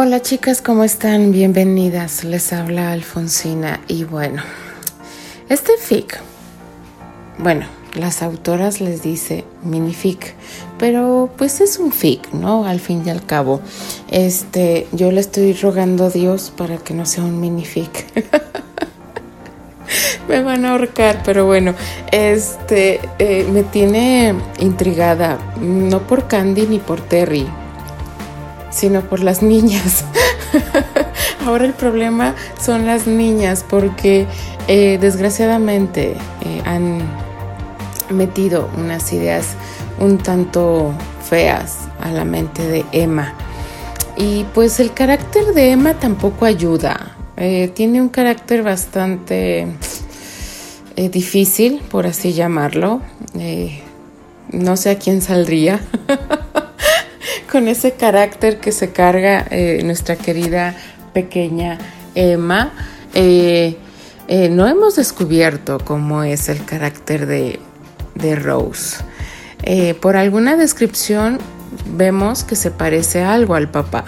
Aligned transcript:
Hola 0.00 0.22
chicas, 0.22 0.62
¿cómo 0.62 0.84
están? 0.84 1.32
Bienvenidas. 1.32 2.22
Les 2.22 2.52
habla 2.52 2.92
Alfonsina 2.92 3.80
y 3.88 4.04
bueno, 4.04 4.44
este 5.48 5.72
fic, 5.76 6.20
bueno, 7.38 7.66
las 7.96 8.22
autoras 8.22 8.80
les 8.80 9.02
dice 9.02 9.44
minific, 9.64 10.36
pero 10.78 11.30
pues 11.36 11.60
es 11.60 11.80
un 11.80 11.90
fic, 11.90 12.32
¿no? 12.32 12.64
Al 12.64 12.78
fin 12.78 13.02
y 13.04 13.10
al 13.10 13.26
cabo, 13.26 13.60
este, 14.08 14.86
yo 14.92 15.10
le 15.10 15.18
estoy 15.18 15.52
rogando 15.54 16.04
a 16.04 16.10
Dios 16.10 16.52
para 16.56 16.76
que 16.76 16.94
no 16.94 17.04
sea 17.04 17.24
un 17.24 17.40
minific. 17.40 18.06
me 20.28 20.44
van 20.44 20.64
a 20.64 20.74
ahorcar, 20.74 21.24
pero 21.24 21.44
bueno, 21.44 21.74
este, 22.12 23.00
eh, 23.18 23.48
me 23.52 23.64
tiene 23.64 24.32
intrigada, 24.60 25.40
no 25.60 26.06
por 26.06 26.28
Candy 26.28 26.68
ni 26.68 26.78
por 26.78 27.00
Terry, 27.00 27.48
sino 28.70 29.02
por 29.02 29.20
las 29.20 29.42
niñas. 29.42 30.04
Ahora 31.46 31.64
el 31.64 31.72
problema 31.72 32.34
son 32.60 32.86
las 32.86 33.06
niñas 33.06 33.64
porque 33.68 34.26
eh, 34.66 34.98
desgraciadamente 35.00 36.14
eh, 36.42 36.62
han 36.64 37.00
metido 38.10 38.68
unas 38.76 39.12
ideas 39.12 39.54
un 39.98 40.18
tanto 40.18 40.92
feas 41.28 41.88
a 42.00 42.10
la 42.10 42.24
mente 42.24 42.66
de 42.66 42.84
Emma. 42.92 43.34
Y 44.16 44.44
pues 44.54 44.80
el 44.80 44.92
carácter 44.92 45.54
de 45.54 45.70
Emma 45.70 45.94
tampoco 45.94 46.44
ayuda. 46.44 47.16
Eh, 47.36 47.70
tiene 47.74 48.02
un 48.02 48.08
carácter 48.08 48.62
bastante 48.62 49.68
difícil, 50.96 51.80
por 51.88 52.06
así 52.06 52.32
llamarlo. 52.32 53.00
no 54.50 54.76
sé 54.76 54.90
a 54.90 54.98
quién 54.98 55.22
saldría. 55.22 55.80
con 57.50 57.68
ese 57.68 57.92
carácter 57.92 58.60
que 58.60 58.72
se 58.72 58.90
carga 58.90 59.46
eh, 59.50 59.80
nuestra 59.84 60.16
querida 60.16 60.74
pequeña 61.12 61.78
Emma. 62.14 62.72
Eh, 63.14 63.76
eh, 64.28 64.48
no 64.50 64.66
hemos 64.68 64.96
descubierto 64.96 65.78
cómo 65.82 66.22
es 66.22 66.48
el 66.48 66.64
carácter 66.64 67.26
de, 67.26 67.58
Rose. 68.34 68.98
por 70.00 70.16
alguna 70.16 70.56
descripción 70.56 71.38
vemos 71.96 72.42
que 72.42 72.56
se 72.56 72.72
parece 72.72 73.22
algo 73.22 73.54
al 73.54 73.70
papá 73.70 74.04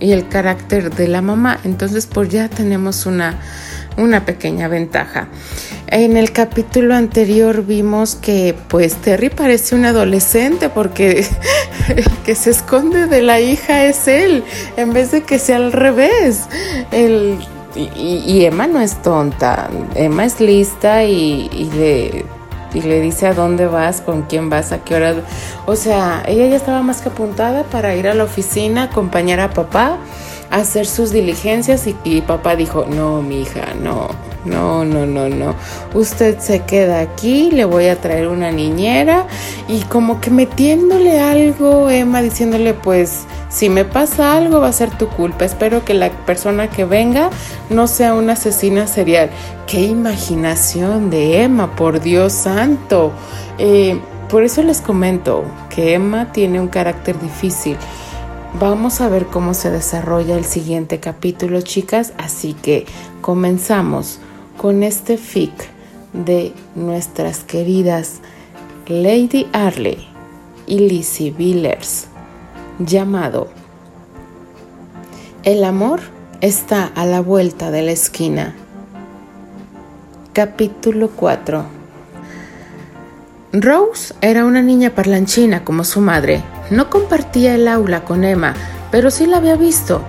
y 0.00 0.10
el 0.10 0.28
carácter 0.28 0.92
de 0.92 1.06
la 1.06 1.22
mamá. 1.22 1.60
Entonces, 1.64 2.06
pues 2.06 2.30
ya 2.30 2.48
tenemos 2.48 3.06
una, 3.06 3.38
una 3.96 4.24
pequeña 4.24 4.66
ventaja. 4.66 5.28
En 5.92 6.16
el 6.16 6.30
capítulo 6.30 6.94
anterior 6.94 7.64
vimos 7.64 8.14
que 8.14 8.54
pues 8.68 8.94
Terry 8.94 9.28
parece 9.28 9.74
un 9.74 9.84
adolescente 9.84 10.68
porque 10.68 11.26
el 11.88 12.08
que 12.24 12.36
se 12.36 12.50
esconde 12.50 13.06
de 13.06 13.22
la 13.22 13.40
hija 13.40 13.84
es 13.86 14.06
él, 14.06 14.44
en 14.76 14.92
vez 14.92 15.10
de 15.10 15.24
que 15.24 15.40
sea 15.40 15.56
al 15.56 15.72
revés. 15.72 16.44
y, 17.74 18.44
Emma 18.44 18.68
no 18.68 18.80
es 18.80 19.02
tonta, 19.02 19.68
Emma 19.96 20.24
es 20.24 20.40
lista 20.40 21.02
y, 21.02 21.50
y, 21.52 21.70
le, 21.76 22.24
y 22.72 22.82
le 22.82 23.00
dice 23.00 23.26
a 23.26 23.34
dónde 23.34 23.66
vas, 23.66 24.00
con 24.00 24.22
quién 24.22 24.48
vas, 24.48 24.70
a 24.70 24.84
qué 24.84 24.94
hora. 24.94 25.14
O 25.66 25.74
sea, 25.74 26.22
ella 26.24 26.46
ya 26.46 26.56
estaba 26.56 26.82
más 26.82 27.00
que 27.00 27.08
apuntada 27.08 27.64
para 27.64 27.96
ir 27.96 28.06
a 28.06 28.14
la 28.14 28.22
oficina, 28.22 28.84
acompañar 28.84 29.40
a 29.40 29.50
papá 29.50 29.98
hacer 30.50 30.86
sus 30.86 31.12
diligencias 31.12 31.86
y, 32.04 32.20
papá 32.22 32.56
dijo, 32.56 32.84
no, 32.86 33.22
mi 33.22 33.42
hija, 33.42 33.74
no, 33.80 34.08
no, 34.44 34.84
no, 34.84 35.06
no, 35.06 35.28
no. 35.28 35.54
Usted 35.94 36.38
se 36.40 36.60
queda 36.60 37.00
aquí, 37.00 37.50
le 37.50 37.64
voy 37.64 37.86
a 37.86 38.00
traer 38.00 38.28
una 38.28 38.50
niñera 38.50 39.26
y 39.68 39.80
como 39.82 40.20
que 40.20 40.30
metiéndole 40.30 41.20
algo, 41.20 41.88
Emma 41.88 42.20
diciéndole, 42.22 42.74
pues, 42.74 43.24
si 43.48 43.68
me 43.68 43.84
pasa 43.84 44.36
algo 44.36 44.60
va 44.60 44.68
a 44.68 44.72
ser 44.72 44.90
tu 44.90 45.08
culpa. 45.08 45.44
Espero 45.44 45.84
que 45.84 45.94
la 45.94 46.10
persona 46.10 46.68
que 46.68 46.84
venga 46.84 47.30
no 47.68 47.86
sea 47.86 48.14
una 48.14 48.32
asesina 48.34 48.86
serial. 48.86 49.30
Qué 49.66 49.82
imaginación 49.82 51.10
de 51.10 51.42
Emma, 51.42 51.74
por 51.76 52.00
Dios 52.00 52.32
santo. 52.32 53.12
Eh, 53.58 54.00
por 54.28 54.44
eso 54.44 54.62
les 54.62 54.80
comento 54.80 55.44
que 55.68 55.94
Emma 55.94 56.32
tiene 56.32 56.60
un 56.60 56.68
carácter 56.68 57.20
difícil. 57.20 57.76
Vamos 58.58 59.00
a 59.00 59.08
ver 59.08 59.26
cómo 59.26 59.54
se 59.54 59.70
desarrolla 59.70 60.36
el 60.36 60.44
siguiente 60.44 60.98
capítulo, 60.98 61.60
chicas, 61.62 62.12
así 62.18 62.52
que 62.52 62.84
comenzamos 63.20 64.18
con 64.58 64.82
este 64.82 65.16
fic 65.16 65.52
de 66.12 66.52
nuestras 66.74 67.44
queridas 67.44 68.18
Lady 68.88 69.46
Arley 69.52 70.04
y 70.66 70.80
Lizzie 70.80 71.30
Villers, 71.30 72.08
llamado 72.80 73.48
El 75.44 75.62
amor 75.62 76.00
está 76.40 76.86
a 76.86 77.06
la 77.06 77.20
vuelta 77.20 77.70
de 77.70 77.82
la 77.82 77.92
esquina. 77.92 78.56
Capítulo 80.32 81.10
4 81.10 81.64
Rose 83.52 84.14
era 84.20 84.44
una 84.44 84.60
niña 84.60 84.90
parlanchina 84.90 85.64
como 85.64 85.84
su 85.84 86.00
madre 86.00 86.42
no 86.70 86.90
compartía 86.90 87.54
el 87.54 87.68
aula 87.68 88.04
con 88.04 88.24
Emma, 88.24 88.54
pero 88.90 89.10
sí 89.10 89.26
la 89.26 89.38
había 89.38 89.56
visto. 89.56 90.02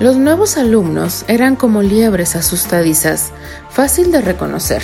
Los 0.00 0.16
nuevos 0.16 0.56
alumnos 0.56 1.24
eran 1.28 1.56
como 1.56 1.82
liebres 1.82 2.34
asustadizas, 2.34 3.32
fácil 3.68 4.10
de 4.10 4.22
reconocer. 4.22 4.82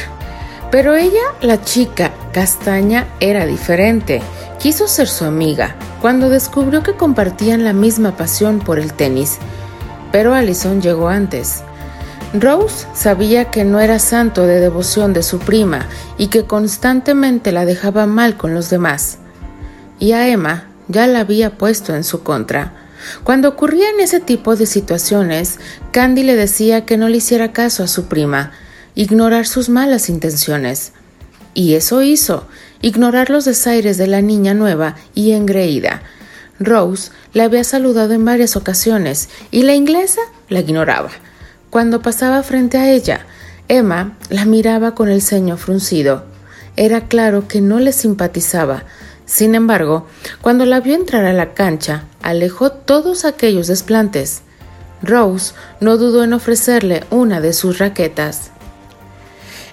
Pero 0.71 0.95
ella, 0.95 1.23
la 1.41 1.63
chica 1.63 2.13
castaña, 2.33 3.07
era 3.21 3.47
diferente. 3.47 4.21
Quiso 4.59 4.89
ser 4.89 5.09
su 5.09 5.25
amiga 5.25 5.75
cuando 6.03 6.29
descubrió 6.29 6.83
que 6.83 6.95
compartían 6.95 7.65
la 7.65 7.73
misma 7.73 8.17
pasión 8.17 8.59
por 8.59 8.79
el 8.79 8.93
tenis. 8.93 9.39
Pero 10.13 10.35
Allison 10.35 10.83
llegó 10.83 11.09
antes. 11.09 11.63
Rose 12.35 12.87
sabía 12.93 13.47
que 13.47 13.65
no 13.65 13.81
era 13.81 13.99
santo 13.99 14.43
de 14.43 14.61
devoción 14.61 15.13
de 15.13 15.23
su 15.23 15.39
prima 15.39 15.87
y 16.19 16.27
que 16.27 16.45
constantemente 16.45 17.53
la 17.53 17.65
dejaba 17.65 18.07
mal 18.07 18.37
con 18.37 18.53
los 18.53 18.69
demás. 18.69 19.19
Y 19.99 20.13
a 20.13 20.29
Emma 20.29 20.65
ya 20.89 21.07
la 21.07 21.21
había 21.21 21.59
puesto 21.59 21.95
en 21.95 22.05
su 22.05 22.23
contra. 22.23 22.73
Cuando 23.25 23.49
ocurrían 23.49 24.01
ese 24.01 24.21
tipo 24.21 24.57
de 24.57 24.67
situaciones, 24.67 25.59
Candy 25.91 26.23
le 26.23 26.35
decía 26.35 26.85
que 26.85 26.97
no 26.97 27.09
le 27.09 27.19
hiciera 27.19 27.53
caso 27.53 27.83
a 27.83 27.89
su 27.89 28.07
prima, 28.07 28.53
ignorar 28.95 29.47
sus 29.47 29.69
malas 29.69 30.09
intenciones. 30.09 30.93
Y 31.55 31.75
eso 31.75 32.03
hizo, 32.03 32.47
ignorar 32.83 33.31
los 33.31 33.45
desaires 33.45 33.97
de 33.97 34.07
la 34.07 34.23
niña 34.23 34.55
nueva 34.55 34.97
y 35.15 35.33
engreída. 35.33 36.03
Rose 36.59 37.11
la 37.33 37.45
había 37.45 37.65
saludado 37.65 38.15
en 38.15 38.25
varias 38.25 38.57
ocasiones 38.57 39.29
y 39.51 39.63
la 39.63 39.75
inglesa 39.75 40.21
la 40.49 40.61
ignoraba. 40.61 41.11
Cuando 41.71 42.01
pasaba 42.01 42.43
frente 42.43 42.79
a 42.79 42.91
ella, 42.91 43.27
Emma 43.69 44.17
la 44.31 44.45
miraba 44.45 44.95
con 44.95 45.09
el 45.09 45.21
ceño 45.21 45.57
fruncido. 45.57 46.25
Era 46.77 47.09
claro 47.09 47.49
que 47.49 47.61
no 47.61 47.81
le 47.81 47.93
simpatizaba, 47.93 48.85
sin 49.27 49.57
embargo, 49.57 50.07
cuando 50.41 50.65
la 50.65 50.81
vio 50.81 50.95
entrar 50.95 51.25
a 51.25 51.33
la 51.33 51.53
cancha, 51.53 52.05
alejó 52.23 52.71
todos 52.71 53.25
aquellos 53.25 53.67
desplantes. 53.67 54.43
Rose 55.03 55.53
no 55.81 55.97
dudó 55.97 56.23
en 56.25 56.33
ofrecerle 56.33 57.05
una 57.11 57.41
de 57.41 57.53
sus 57.53 57.79
raquetas. 57.79 58.51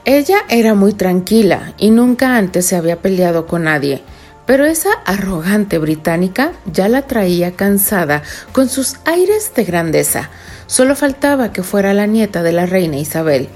Ella 0.05 0.39
era 0.49 0.73
muy 0.73 0.93
tranquila 0.93 1.73
y 1.77 1.91
nunca 1.91 2.35
antes 2.35 2.65
se 2.65 2.75
había 2.75 3.01
peleado 3.01 3.45
con 3.45 3.63
nadie, 3.65 4.01
pero 4.45 4.65
esa 4.65 4.91
arrogante 5.05 5.77
británica 5.77 6.51
ya 6.65 6.89
la 6.89 7.03
traía 7.03 7.55
cansada 7.55 8.23
con 8.51 8.67
sus 8.67 8.97
aires 9.05 9.53
de 9.55 9.63
grandeza. 9.63 10.29
Solo 10.65 10.95
faltaba 10.95 11.53
que 11.53 11.63
fuera 11.63 11.93
la 11.93 12.07
nieta 12.07 12.43
de 12.43 12.51
la 12.51 12.65
reina 12.65 12.97
Isabel. 12.97 13.47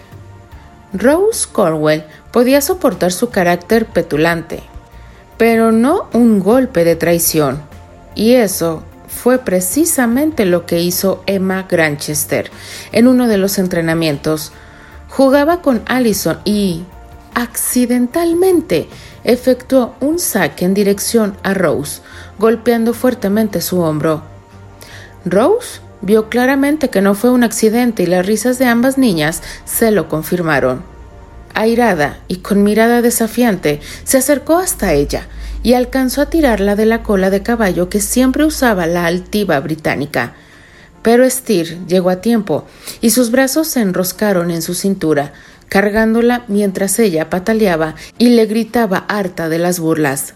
Rose 0.93 1.47
Cornwell 1.51 2.05
podía 2.31 2.61
soportar 2.61 3.11
su 3.11 3.29
carácter 3.29 3.87
petulante, 3.87 4.63
pero 5.37 5.71
no 5.71 6.07
un 6.13 6.39
golpe 6.39 6.83
de 6.83 6.95
traición. 6.95 7.61
Y 8.15 8.33
eso 8.33 8.83
fue 9.07 9.39
precisamente 9.39 10.45
lo 10.45 10.65
que 10.65 10.81
hizo 10.81 11.23
Emma 11.27 11.67
Granchester 11.69 12.51
en 12.91 13.07
uno 13.07 13.27
de 13.27 13.37
los 13.37 13.57
entrenamientos. 13.57 14.51
Jugaba 15.09 15.61
con 15.61 15.81
Allison 15.85 16.39
y, 16.43 16.83
accidentalmente, 17.33 18.89
efectuó 19.23 19.95
un 19.99 20.19
saque 20.19 20.65
en 20.65 20.73
dirección 20.73 21.37
a 21.43 21.53
Rose, 21.53 22.01
golpeando 22.39 22.93
fuertemente 22.93 23.61
su 23.61 23.79
hombro. 23.79 24.23
Rose 25.25 25.81
vio 26.01 26.29
claramente 26.29 26.89
que 26.89 27.01
no 27.01 27.15
fue 27.15 27.31
un 27.31 27.43
accidente 27.43 28.03
y 28.03 28.05
las 28.07 28.25
risas 28.25 28.59
de 28.59 28.65
ambas 28.65 28.97
niñas 28.97 29.41
se 29.65 29.91
lo 29.91 30.07
confirmaron 30.09 30.96
airada 31.61 32.19
y 32.27 32.37
con 32.37 32.63
mirada 32.63 33.01
desafiante, 33.01 33.79
se 34.03 34.17
acercó 34.17 34.57
hasta 34.57 34.93
ella 34.93 35.27
y 35.63 35.73
alcanzó 35.73 36.21
a 36.21 36.29
tirarla 36.29 36.75
de 36.75 36.85
la 36.85 37.03
cola 37.03 37.29
de 37.29 37.43
caballo 37.43 37.89
que 37.89 37.99
siempre 37.99 38.45
usaba 38.45 38.87
la 38.87 39.05
altiva 39.05 39.59
británica. 39.59 40.33
Pero 41.01 41.29
Steer 41.29 41.85
llegó 41.87 42.09
a 42.09 42.21
tiempo 42.21 42.65
y 43.01 43.11
sus 43.11 43.31
brazos 43.31 43.67
se 43.67 43.81
enroscaron 43.81 44.51
en 44.51 44.61
su 44.61 44.73
cintura, 44.73 45.33
cargándola 45.69 46.43
mientras 46.47 46.99
ella 46.99 47.29
pataleaba 47.29 47.95
y 48.17 48.29
le 48.29 48.45
gritaba 48.45 49.05
harta 49.07 49.49
de 49.49 49.59
las 49.59 49.79
burlas. 49.79 50.33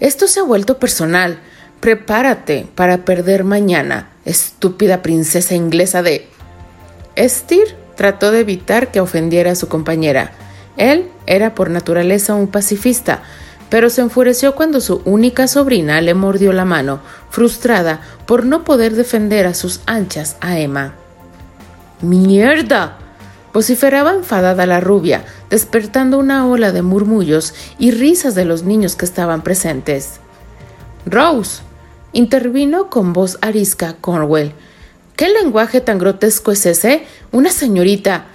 Esto 0.00 0.26
se 0.26 0.40
ha 0.40 0.44
vuelto 0.44 0.78
personal. 0.78 1.38
Prepárate 1.80 2.66
para 2.74 3.04
perder 3.04 3.44
mañana. 3.44 4.10
estúpida 4.24 5.02
princesa 5.02 5.54
inglesa 5.54 6.02
de... 6.02 6.28
Estir 7.14 7.81
trató 7.96 8.30
de 8.30 8.40
evitar 8.40 8.90
que 8.90 9.00
ofendiera 9.00 9.52
a 9.52 9.56
su 9.56 9.68
compañera. 9.68 10.32
Él 10.76 11.10
era 11.26 11.54
por 11.54 11.70
naturaleza 11.70 12.34
un 12.34 12.48
pacifista, 12.48 13.22
pero 13.68 13.90
se 13.90 14.02
enfureció 14.02 14.54
cuando 14.54 14.80
su 14.80 15.02
única 15.04 15.48
sobrina 15.48 16.00
le 16.00 16.14
mordió 16.14 16.52
la 16.52 16.64
mano, 16.64 17.00
frustrada 17.30 18.00
por 18.26 18.44
no 18.44 18.64
poder 18.64 18.94
defender 18.94 19.46
a 19.46 19.54
sus 19.54 19.80
anchas 19.86 20.36
a 20.40 20.58
Emma. 20.58 20.94
¡Mierda! 22.00 22.98
vociferaba 23.52 24.12
enfadada 24.14 24.66
la 24.66 24.80
rubia, 24.80 25.24
despertando 25.50 26.18
una 26.18 26.46
ola 26.46 26.72
de 26.72 26.82
murmullos 26.82 27.54
y 27.78 27.90
risas 27.90 28.34
de 28.34 28.44
los 28.44 28.62
niños 28.62 28.96
que 28.96 29.04
estaban 29.04 29.42
presentes. 29.42 30.20
Rose, 31.04 31.62
intervino 32.12 32.88
con 32.88 33.12
voz 33.12 33.38
arisca 33.40 33.96
Cornwell. 34.00 34.54
¿Qué 35.16 35.28
lenguaje 35.28 35.80
tan 35.80 35.98
grotesco 35.98 36.52
es 36.52 36.64
ese? 36.66 37.04
Una 37.32 37.50
señorita. 37.50 38.26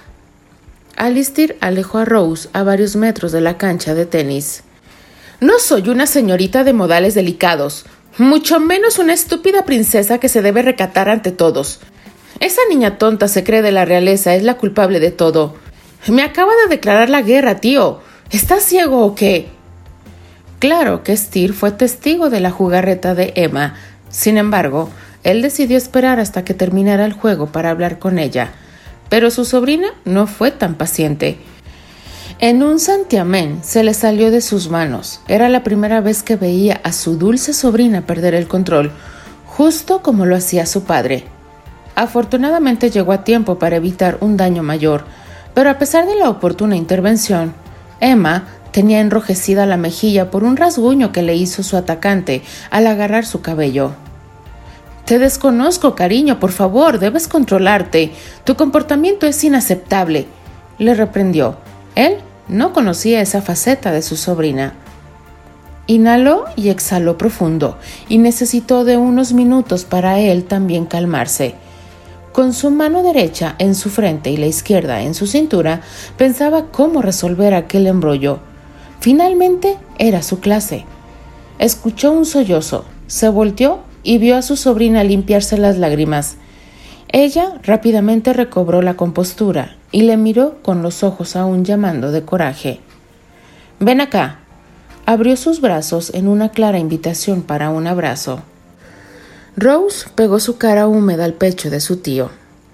Alistair 0.96 1.56
alejó 1.60 1.98
a 1.98 2.04
Rose 2.04 2.48
a 2.52 2.62
varios 2.62 2.96
metros 2.96 3.32
de 3.32 3.40
la 3.40 3.58
cancha 3.58 3.94
de 3.94 4.06
tenis. 4.06 4.62
No 5.40 5.58
soy 5.58 5.88
una 5.88 6.06
señorita 6.06 6.64
de 6.64 6.72
modales 6.72 7.14
delicados, 7.14 7.84
mucho 8.16 8.58
menos 8.58 8.98
una 8.98 9.12
estúpida 9.12 9.64
princesa 9.64 10.18
que 10.18 10.28
se 10.28 10.42
debe 10.42 10.62
recatar 10.62 11.08
ante 11.08 11.30
todos. 11.30 11.80
Esa 12.40 12.60
niña 12.68 12.98
tonta 12.98 13.28
se 13.28 13.44
cree 13.44 13.62
de 13.62 13.72
la 13.72 13.84
realeza, 13.84 14.34
es 14.34 14.42
la 14.42 14.56
culpable 14.56 15.00
de 15.00 15.10
todo. 15.10 15.54
Me 16.08 16.22
acaba 16.22 16.52
de 16.62 16.68
declarar 16.68 17.10
la 17.10 17.22
guerra, 17.22 17.60
tío. 17.60 18.00
¿Estás 18.30 18.62
ciego 18.64 19.04
o 19.04 19.14
qué? 19.14 19.48
Claro 20.58 21.02
que 21.02 21.16
Steer 21.16 21.52
fue 21.52 21.70
testigo 21.70 22.30
de 22.30 22.40
la 22.40 22.50
jugarreta 22.50 23.14
de 23.14 23.32
Emma. 23.36 23.76
Sin 24.10 24.38
embargo, 24.38 24.90
él 25.28 25.42
decidió 25.42 25.76
esperar 25.76 26.20
hasta 26.20 26.42
que 26.42 26.54
terminara 26.54 27.04
el 27.04 27.12
juego 27.12 27.48
para 27.48 27.68
hablar 27.68 27.98
con 27.98 28.18
ella. 28.18 28.52
Pero 29.10 29.30
su 29.30 29.44
sobrina 29.44 29.88
no 30.06 30.26
fue 30.26 30.50
tan 30.50 30.74
paciente. 30.74 31.36
En 32.38 32.62
un 32.62 32.78
santiamén 32.78 33.60
se 33.62 33.82
le 33.82 33.92
salió 33.92 34.30
de 34.30 34.40
sus 34.40 34.70
manos. 34.70 35.20
Era 35.28 35.50
la 35.50 35.62
primera 35.62 36.00
vez 36.00 36.22
que 36.22 36.36
veía 36.36 36.80
a 36.82 36.92
su 36.92 37.18
dulce 37.18 37.52
sobrina 37.52 38.06
perder 38.06 38.34
el 38.34 38.48
control, 38.48 38.90
justo 39.44 40.00
como 40.00 40.24
lo 40.24 40.34
hacía 40.34 40.64
su 40.64 40.84
padre. 40.84 41.24
Afortunadamente 41.94 42.90
llegó 42.90 43.12
a 43.12 43.24
tiempo 43.24 43.58
para 43.58 43.76
evitar 43.76 44.16
un 44.22 44.38
daño 44.38 44.62
mayor, 44.62 45.04
pero 45.52 45.68
a 45.68 45.78
pesar 45.78 46.06
de 46.06 46.14
la 46.14 46.30
oportuna 46.30 46.76
intervención, 46.76 47.52
Emma 48.00 48.46
tenía 48.72 49.00
enrojecida 49.00 49.66
la 49.66 49.76
mejilla 49.76 50.30
por 50.30 50.44
un 50.44 50.56
rasguño 50.56 51.12
que 51.12 51.20
le 51.22 51.34
hizo 51.34 51.62
su 51.62 51.76
atacante 51.76 52.42
al 52.70 52.86
agarrar 52.86 53.26
su 53.26 53.42
cabello. 53.42 54.07
Te 55.08 55.18
desconozco, 55.18 55.94
cariño, 55.94 56.38
por 56.38 56.52
favor, 56.52 56.98
debes 56.98 57.28
controlarte. 57.28 58.12
Tu 58.44 58.56
comportamiento 58.56 59.26
es 59.26 59.42
inaceptable, 59.42 60.26
le 60.76 60.92
reprendió. 60.92 61.56
Él 61.94 62.18
no 62.46 62.74
conocía 62.74 63.22
esa 63.22 63.40
faceta 63.40 63.90
de 63.90 64.02
su 64.02 64.18
sobrina. 64.18 64.74
Inhaló 65.86 66.44
y 66.56 66.68
exhaló 66.68 67.16
profundo, 67.16 67.78
y 68.10 68.18
necesitó 68.18 68.84
de 68.84 68.98
unos 68.98 69.32
minutos 69.32 69.86
para 69.86 70.20
él 70.20 70.44
también 70.44 70.84
calmarse. 70.84 71.54
Con 72.34 72.52
su 72.52 72.70
mano 72.70 73.02
derecha 73.02 73.54
en 73.56 73.74
su 73.74 73.88
frente 73.88 74.30
y 74.30 74.36
la 74.36 74.44
izquierda 74.44 75.00
en 75.00 75.14
su 75.14 75.26
cintura, 75.26 75.80
pensaba 76.18 76.66
cómo 76.66 77.00
resolver 77.00 77.54
aquel 77.54 77.86
embrollo. 77.86 78.40
Finalmente 79.00 79.78
era 79.96 80.22
su 80.22 80.40
clase. 80.40 80.84
Escuchó 81.58 82.12
un 82.12 82.26
sollozo, 82.26 82.84
se 83.06 83.30
volteó 83.30 83.87
y 84.02 84.18
vio 84.18 84.36
a 84.36 84.42
su 84.42 84.56
sobrina 84.56 85.04
limpiarse 85.04 85.58
las 85.58 85.78
lágrimas. 85.78 86.36
Ella 87.10 87.54
rápidamente 87.62 88.32
recobró 88.32 88.82
la 88.82 88.94
compostura 88.94 89.76
y 89.92 90.02
le 90.02 90.16
miró 90.16 90.58
con 90.62 90.82
los 90.82 91.02
ojos 91.02 91.36
aún 91.36 91.64
llamando 91.64 92.12
de 92.12 92.22
coraje. 92.22 92.80
Ven 93.80 94.00
acá. 94.00 94.40
Abrió 95.06 95.36
sus 95.36 95.60
brazos 95.62 96.12
en 96.12 96.28
una 96.28 96.50
clara 96.50 96.78
invitación 96.78 97.42
para 97.42 97.70
un 97.70 97.86
abrazo. 97.86 98.42
Rose 99.56 100.06
pegó 100.14 100.38
su 100.38 100.58
cara 100.58 100.86
húmeda 100.86 101.24
al 101.24 101.32
pecho 101.32 101.70
de 101.70 101.80
su 101.80 101.96
tío. 101.96 102.30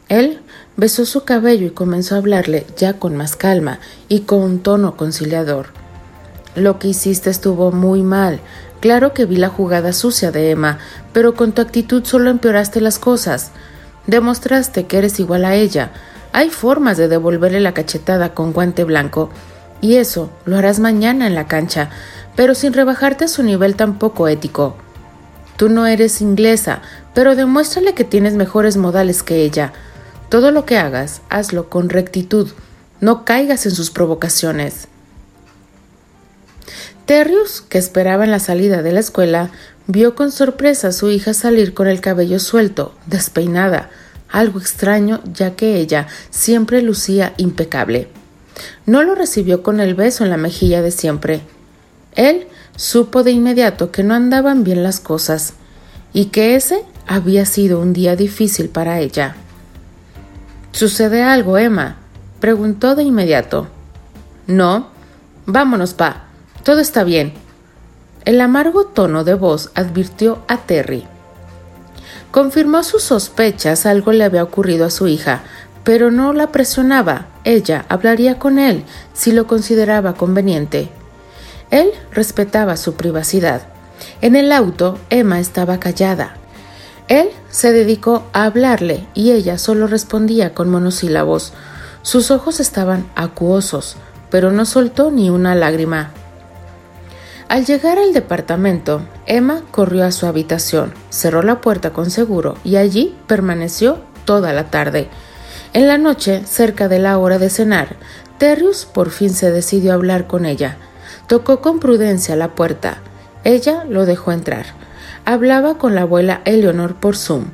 Él 0.08 0.40
besó 0.76 1.06
su 1.06 1.24
cabello 1.24 1.66
y 1.66 1.70
comenzó 1.70 2.14
a 2.14 2.18
hablarle 2.18 2.66
ya 2.76 2.94
con 2.94 3.16
más 3.16 3.36
calma 3.36 3.78
y 4.08 4.20
con 4.20 4.42
un 4.42 4.58
tono 4.60 4.96
conciliador. 4.96 5.68
Lo 6.56 6.78
que 6.78 6.88
hiciste 6.88 7.30
estuvo 7.30 7.72
muy 7.72 8.02
mal. 8.02 8.40
Claro 8.84 9.14
que 9.14 9.24
vi 9.24 9.36
la 9.36 9.48
jugada 9.48 9.94
sucia 9.94 10.30
de 10.30 10.50
Emma, 10.50 10.76
pero 11.14 11.34
con 11.34 11.52
tu 11.52 11.62
actitud 11.62 12.04
solo 12.04 12.28
empeoraste 12.28 12.82
las 12.82 12.98
cosas. 12.98 13.50
Demostraste 14.06 14.84
que 14.84 14.98
eres 14.98 15.18
igual 15.20 15.46
a 15.46 15.54
ella. 15.54 15.90
Hay 16.34 16.50
formas 16.50 16.98
de 16.98 17.08
devolverle 17.08 17.60
la 17.60 17.72
cachetada 17.72 18.34
con 18.34 18.52
guante 18.52 18.84
blanco. 18.84 19.30
Y 19.80 19.96
eso 19.96 20.28
lo 20.44 20.58
harás 20.58 20.80
mañana 20.80 21.26
en 21.26 21.34
la 21.34 21.46
cancha, 21.46 21.88
pero 22.36 22.54
sin 22.54 22.74
rebajarte 22.74 23.24
a 23.24 23.28
su 23.28 23.42
nivel 23.42 23.74
tan 23.74 23.98
poco 23.98 24.28
ético. 24.28 24.76
Tú 25.56 25.70
no 25.70 25.86
eres 25.86 26.20
inglesa, 26.20 26.82
pero 27.14 27.36
demuéstrale 27.36 27.94
que 27.94 28.04
tienes 28.04 28.34
mejores 28.34 28.76
modales 28.76 29.22
que 29.22 29.44
ella. 29.44 29.72
Todo 30.28 30.50
lo 30.50 30.66
que 30.66 30.76
hagas, 30.76 31.22
hazlo 31.30 31.70
con 31.70 31.88
rectitud. 31.88 32.50
No 33.00 33.24
caigas 33.24 33.64
en 33.64 33.72
sus 33.72 33.90
provocaciones. 33.90 34.88
Terrius, 37.06 37.60
que 37.60 37.78
esperaba 37.78 38.24
en 38.24 38.30
la 38.30 38.38
salida 38.38 38.82
de 38.82 38.92
la 38.92 39.00
escuela, 39.00 39.50
vio 39.86 40.14
con 40.14 40.32
sorpresa 40.32 40.88
a 40.88 40.92
su 40.92 41.10
hija 41.10 41.34
salir 41.34 41.74
con 41.74 41.86
el 41.86 42.00
cabello 42.00 42.38
suelto, 42.38 42.94
despeinada, 43.06 43.90
algo 44.30 44.58
extraño 44.58 45.20
ya 45.32 45.54
que 45.54 45.76
ella 45.76 46.08
siempre 46.30 46.82
lucía 46.82 47.34
impecable. 47.36 48.08
No 48.86 49.02
lo 49.02 49.14
recibió 49.14 49.62
con 49.62 49.80
el 49.80 49.94
beso 49.94 50.24
en 50.24 50.30
la 50.30 50.36
mejilla 50.36 50.82
de 50.82 50.90
siempre. 50.90 51.42
Él 52.14 52.46
supo 52.76 53.22
de 53.22 53.32
inmediato 53.32 53.90
que 53.90 54.02
no 54.02 54.14
andaban 54.14 54.64
bien 54.64 54.82
las 54.82 55.00
cosas 55.00 55.54
y 56.12 56.26
que 56.26 56.54
ese 56.54 56.82
había 57.06 57.44
sido 57.44 57.80
un 57.80 57.92
día 57.92 58.16
difícil 58.16 58.68
para 58.68 59.00
ella. 59.00 59.36
¿Sucede 60.72 61.22
algo, 61.22 61.58
Emma? 61.58 61.96
preguntó 62.40 62.94
de 62.94 63.04
inmediato. 63.04 63.68
No. 64.46 64.88
Vámonos, 65.46 65.94
pa. 65.94 66.23
Todo 66.64 66.80
está 66.80 67.04
bien. 67.04 67.34
El 68.24 68.40
amargo 68.40 68.86
tono 68.86 69.22
de 69.22 69.34
voz 69.34 69.70
advirtió 69.74 70.42
a 70.48 70.56
Terry. 70.56 71.04
Confirmó 72.30 72.82
sus 72.82 73.02
sospechas, 73.02 73.84
algo 73.84 74.12
le 74.12 74.24
había 74.24 74.42
ocurrido 74.42 74.86
a 74.86 74.90
su 74.90 75.06
hija, 75.06 75.42
pero 75.84 76.10
no 76.10 76.32
la 76.32 76.52
presionaba. 76.52 77.26
Ella 77.44 77.84
hablaría 77.90 78.38
con 78.38 78.58
él 78.58 78.84
si 79.12 79.30
lo 79.30 79.46
consideraba 79.46 80.14
conveniente. 80.14 80.88
Él 81.70 81.90
respetaba 82.12 82.78
su 82.78 82.94
privacidad. 82.94 83.66
En 84.22 84.34
el 84.34 84.50
auto, 84.50 84.98
Emma 85.10 85.40
estaba 85.40 85.78
callada. 85.78 86.34
Él 87.08 87.28
se 87.50 87.72
dedicó 87.72 88.24
a 88.32 88.44
hablarle 88.44 89.06
y 89.12 89.32
ella 89.32 89.58
solo 89.58 89.86
respondía 89.86 90.54
con 90.54 90.70
monosílabos. 90.70 91.52
Sus 92.00 92.30
ojos 92.30 92.58
estaban 92.58 93.06
acuosos, 93.16 93.96
pero 94.30 94.50
no 94.50 94.64
soltó 94.64 95.10
ni 95.10 95.28
una 95.28 95.54
lágrima. 95.54 96.14
Al 97.48 97.66
llegar 97.66 97.98
al 97.98 98.12
departamento, 98.12 99.02
Emma 99.26 99.62
corrió 99.70 100.04
a 100.04 100.12
su 100.12 100.26
habitación, 100.26 100.94
cerró 101.10 101.42
la 101.42 101.60
puerta 101.60 101.92
con 101.92 102.10
seguro 102.10 102.56
y 102.64 102.76
allí 102.76 103.14
permaneció 103.26 103.98
toda 104.24 104.52
la 104.52 104.70
tarde. 104.70 105.08
En 105.72 105.86
la 105.86 105.98
noche, 105.98 106.42
cerca 106.46 106.88
de 106.88 106.98
la 106.98 107.18
hora 107.18 107.38
de 107.38 107.50
cenar, 107.50 107.96
Terrius 108.38 108.86
por 108.86 109.10
fin 109.10 109.30
se 109.30 109.50
decidió 109.50 109.92
a 109.92 109.94
hablar 109.94 110.26
con 110.26 110.46
ella. 110.46 110.78
Tocó 111.26 111.60
con 111.60 111.80
prudencia 111.80 112.34
la 112.34 112.54
puerta. 112.54 112.98
Ella 113.44 113.84
lo 113.88 114.06
dejó 114.06 114.32
entrar. 114.32 114.66
Hablaba 115.24 115.78
con 115.78 115.94
la 115.94 116.02
abuela 116.02 116.40
Eleonor 116.44 116.96
por 116.96 117.16
Zoom. 117.16 117.46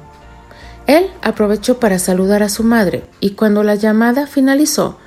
Él 0.86 1.10
aprovechó 1.22 1.78
para 1.78 1.98
saludar 1.98 2.42
a 2.42 2.48
su 2.48 2.64
madre 2.64 3.04
y 3.20 3.30
cuando 3.30 3.62
la 3.62 3.74
llamada 3.74 4.26
finalizó, 4.26 4.98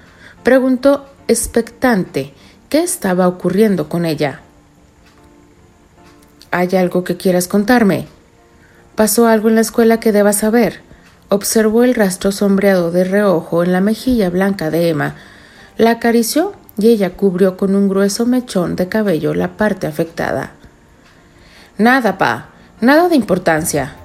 preguntó 0.43 1.05
expectante 1.27 2.33
qué 2.69 2.83
estaba 2.83 3.27
ocurriendo 3.27 3.89
con 3.89 4.05
ella. 4.05 4.41
¿Hay 6.55 6.75
algo 6.75 7.03
que 7.03 7.17
quieras 7.17 7.47
contarme? 7.47 8.05
¿Pasó 8.93 9.25
algo 9.25 9.49
en 9.49 9.55
la 9.55 9.61
escuela 9.61 9.99
que 9.99 10.11
debas 10.11 10.37
saber? 10.37 10.81
Observó 11.29 11.83
el 11.83 11.95
rastro 11.95 12.31
sombreado 12.31 12.91
de 12.91 13.05
reojo 13.05 13.63
en 13.63 13.71
la 13.71 13.81
mejilla 13.81 14.29
blanca 14.29 14.69
de 14.69 14.89
Emma. 14.89 15.15
La 15.77 15.89
acarició 15.89 16.53
y 16.77 16.89
ella 16.89 17.13
cubrió 17.13 17.57
con 17.57 17.73
un 17.73 17.89
grueso 17.89 18.27
mechón 18.27 18.75
de 18.75 18.87
cabello 18.87 19.33
la 19.33 19.57
parte 19.57 19.87
afectada. 19.87 20.51
Nada, 21.79 22.19
pa, 22.19 22.49
nada 22.81 23.09
de 23.09 23.15
importancia. 23.15 23.95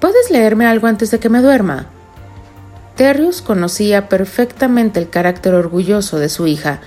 ¿Puedes 0.00 0.30
leerme 0.30 0.64
algo 0.64 0.86
antes 0.86 1.10
de 1.10 1.18
que 1.18 1.28
me 1.28 1.42
duerma? 1.42 1.88
Terrius 2.96 3.42
conocía 3.42 4.08
perfectamente 4.08 4.98
el 4.98 5.10
carácter 5.10 5.52
orgulloso 5.52 6.18
de 6.18 6.30
su 6.30 6.46
hija. 6.46 6.80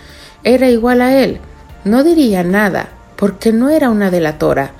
Era 0.44 0.68
igual 0.68 1.04
a 1.04 1.16
él. 1.16 1.42
No 1.84 2.04
diría 2.04 2.44
nada, 2.44 2.90
porque 3.18 3.54
no 3.54 3.70
era 3.70 3.92
una 3.92 4.10
delatora. 4.10 4.72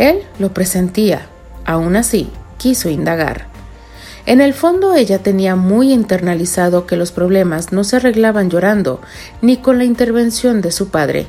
Él 0.00 0.22
lo 0.38 0.54
presentía. 0.54 1.26
Aún 1.66 1.94
así, 1.94 2.30
quiso 2.56 2.88
indagar. 2.88 3.48
En 4.24 4.40
el 4.40 4.54
fondo 4.54 4.94
ella 4.94 5.18
tenía 5.18 5.56
muy 5.56 5.92
internalizado 5.92 6.86
que 6.86 6.96
los 6.96 7.12
problemas 7.12 7.70
no 7.70 7.84
se 7.84 7.96
arreglaban 7.96 8.48
llorando, 8.48 9.02
ni 9.42 9.58
con 9.58 9.76
la 9.76 9.84
intervención 9.84 10.62
de 10.62 10.72
su 10.72 10.88
padre. 10.88 11.26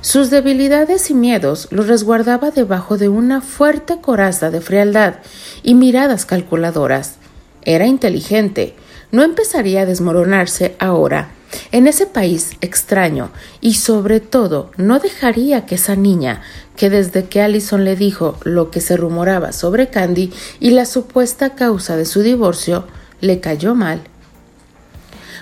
Sus 0.00 0.30
debilidades 0.30 1.10
y 1.10 1.14
miedos 1.14 1.68
los 1.70 1.88
resguardaba 1.88 2.50
debajo 2.50 2.96
de 2.96 3.10
una 3.10 3.42
fuerte 3.42 4.00
coraza 4.00 4.50
de 4.50 4.62
frialdad 4.62 5.16
y 5.62 5.74
miradas 5.74 6.24
calculadoras. 6.24 7.16
Era 7.66 7.86
inteligente, 7.86 8.76
no 9.12 9.22
empezaría 9.24 9.82
a 9.82 9.86
desmoronarse 9.86 10.74
ahora, 10.78 11.32
en 11.72 11.86
ese 11.86 12.06
país 12.06 12.52
extraño, 12.60 13.30
y 13.60 13.74
sobre 13.74 14.20
todo 14.20 14.70
no 14.76 14.98
dejaría 14.98 15.66
que 15.66 15.76
esa 15.76 15.96
niña, 15.96 16.42
que 16.76 16.90
desde 16.90 17.24
que 17.24 17.42
Allison 17.42 17.84
le 17.84 17.96
dijo 17.96 18.38
lo 18.44 18.70
que 18.70 18.80
se 18.80 18.96
rumoraba 18.96 19.52
sobre 19.52 19.88
Candy 19.88 20.32
y 20.60 20.70
la 20.70 20.86
supuesta 20.86 21.54
causa 21.54 21.96
de 21.96 22.04
su 22.04 22.22
divorcio, 22.22 22.84
le 23.20 23.40
cayó 23.40 23.74
mal. 23.74 24.00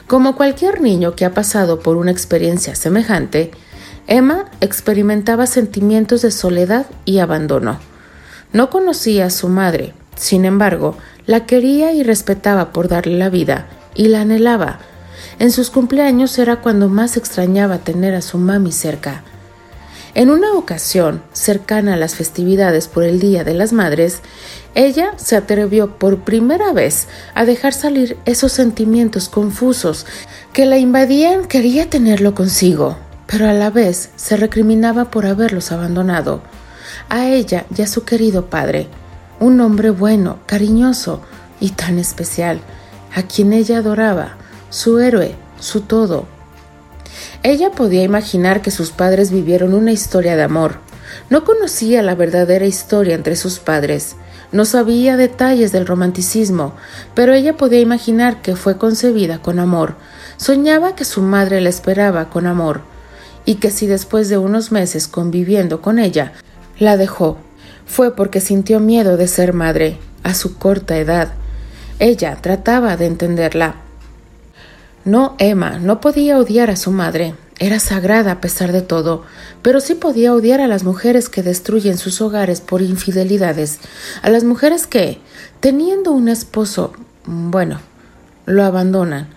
Como 0.07 0.37
cualquier 0.37 0.81
niño 0.81 1.15
que 1.15 1.25
ha 1.25 1.35
pasado 1.35 1.81
por 1.81 1.97
una 1.97 2.11
experiencia 2.11 2.75
semejante, 2.75 3.51
Emma 4.07 4.47
experimentaba 4.63 5.47
sentimientos 5.47 6.23
de 6.23 6.31
soledad 6.31 6.87
y 7.05 7.19
abandono. 7.19 7.79
No 8.55 8.71
conocía 8.71 9.27
a 9.27 9.31
su 9.31 9.49
madre, 9.49 9.93
sin 10.17 10.47
embargo, 10.47 10.97
la 11.27 11.45
quería 11.45 11.93
y 11.93 12.03
respetaba 12.03 12.73
por 12.73 12.89
darle 12.89 13.19
la 13.19 13.29
vida, 13.29 13.67
y 13.95 14.09
la 14.09 14.23
anhelaba. 14.23 14.79
En 15.39 15.53
sus 15.53 15.71
cumpleaños 15.71 16.39
era 16.39 16.57
cuando 16.57 16.89
más 16.89 17.17
extrañaba 17.17 17.79
tener 17.79 18.15
a 18.15 18.23
su 18.23 18.39
mami 18.39 18.73
cerca. 18.73 19.23
En 20.15 20.31
una 20.31 20.53
ocasión, 20.55 21.23
cercana 21.33 21.95
a 21.95 21.97
las 21.97 22.15
festividades 22.15 22.89
por 22.89 23.05
el 23.05 23.21
Día 23.21 23.45
de 23.45 23.55
las 23.55 23.73
Madres, 23.73 24.21
ella 24.75 25.13
se 25.17 25.37
atrevió 25.37 25.99
por 25.99 26.21
primera 26.21 26.73
vez 26.73 27.07
a 27.35 27.45
dejar 27.45 27.73
salir 27.73 28.17
esos 28.25 28.53
sentimientos 28.53 29.29
confusos 29.29 30.07
que 30.53 30.67
la 30.67 30.79
invadían, 30.79 31.47
quería 31.47 31.89
tenerlo 31.89 32.35
consigo 32.35 32.97
pero 33.29 33.47
a 33.47 33.53
la 33.53 33.71
vez 33.71 34.11
se 34.17 34.37
recriminaba 34.37 35.11
por 35.11 35.27
haberlos 35.27 35.71
abandonado, 35.71 36.41
a 37.11 37.27
ella 37.27 37.67
y 37.77 37.83
a 37.83 37.87
su 37.87 38.05
querido 38.05 38.47
padre, 38.47 38.89
un 39.39 39.61
hombre 39.61 39.91
bueno, 39.91 40.39
cariñoso 40.47 41.21
y 41.61 41.71
tan 41.71 41.99
especial, 41.99 42.61
a 43.15 43.23
quien 43.23 43.53
ella 43.53 43.79
adoraba, 43.79 44.39
su 44.71 44.99
héroe, 45.01 45.35
su 45.61 45.83
todo. 45.83 46.27
Ella 47.43 47.71
podía 47.71 48.03
imaginar 48.03 48.63
que 48.63 48.71
sus 48.71 48.91
padres 48.91 49.31
vivieron 49.31 49.75
una 49.75 49.93
historia 49.93 50.37
de 50.37 50.43
amor. 50.43 50.77
No 51.31 51.45
conocía 51.45 52.03
la 52.03 52.15
verdadera 52.15 52.67
historia 52.67 53.15
entre 53.15 53.37
sus 53.37 53.59
padres, 53.59 54.17
no 54.51 54.65
sabía 54.65 55.19
detalles 55.19 55.73
del 55.73 55.87
romanticismo, 55.87 56.73
pero 57.15 57.35
ella 57.35 57.57
podía 57.57 57.81
imaginar 57.81 58.41
que 58.41 58.57
fue 58.57 58.79
concebida 58.79 59.43
con 59.43 59.59
amor. 59.59 59.97
Soñaba 60.39 60.95
que 60.95 61.05
su 61.05 61.21
madre 61.21 61.61
la 61.61 61.69
esperaba 61.69 62.31
con 62.31 62.47
amor 62.47 62.81
y 63.45 63.57
que 63.57 63.71
si 63.71 63.87
después 63.87 64.29
de 64.29 64.39
unos 64.39 64.73
meses 64.73 65.07
conviviendo 65.07 65.83
con 65.83 65.99
ella 65.99 66.33
la 66.79 66.97
dejó, 66.97 67.39
fue 67.87 68.15
porque 68.15 68.41
sintió 68.41 68.81
miedo 68.81 69.17
de 69.17 69.29
ser 69.29 69.53
madre 69.53 69.99
a 70.23 70.35
su 70.35 70.57
corta 70.57 70.97
edad. 70.97 71.33
Ella 71.99 72.37
trataba 72.41 72.97
de 72.97 73.07
entenderla. 73.07 73.88
No, 75.05 75.35
Emma 75.39 75.79
no 75.79 76.01
podía 76.01 76.39
odiar 76.39 76.71
a 76.71 76.77
su 76.77 76.91
madre, 76.91 77.35
era 77.59 77.81
sagrada 77.81 78.33
a 78.33 78.41
pesar 78.41 78.73
de 78.73 78.83
todo, 78.83 79.25
pero 79.63 79.81
sí 79.81 79.95
podía 79.95 80.35
odiar 80.35 80.61
a 80.61 80.69
las 80.69 80.85
mujeres 80.85 81.29
que 81.29 81.43
destruyen 81.43 81.99
sus 81.99 82.21
hogares 82.21 82.61
por 82.61 82.83
infidelidades, 82.83 83.79
a 84.23 84.31
las 84.31 84.45
mujeres 84.45 84.87
que, 84.87 85.19
teniendo 85.61 86.13
un 86.13 86.29
esposo, 86.29 86.93
bueno, 87.25 87.81
lo 88.47 88.65
abandonan. 88.65 89.29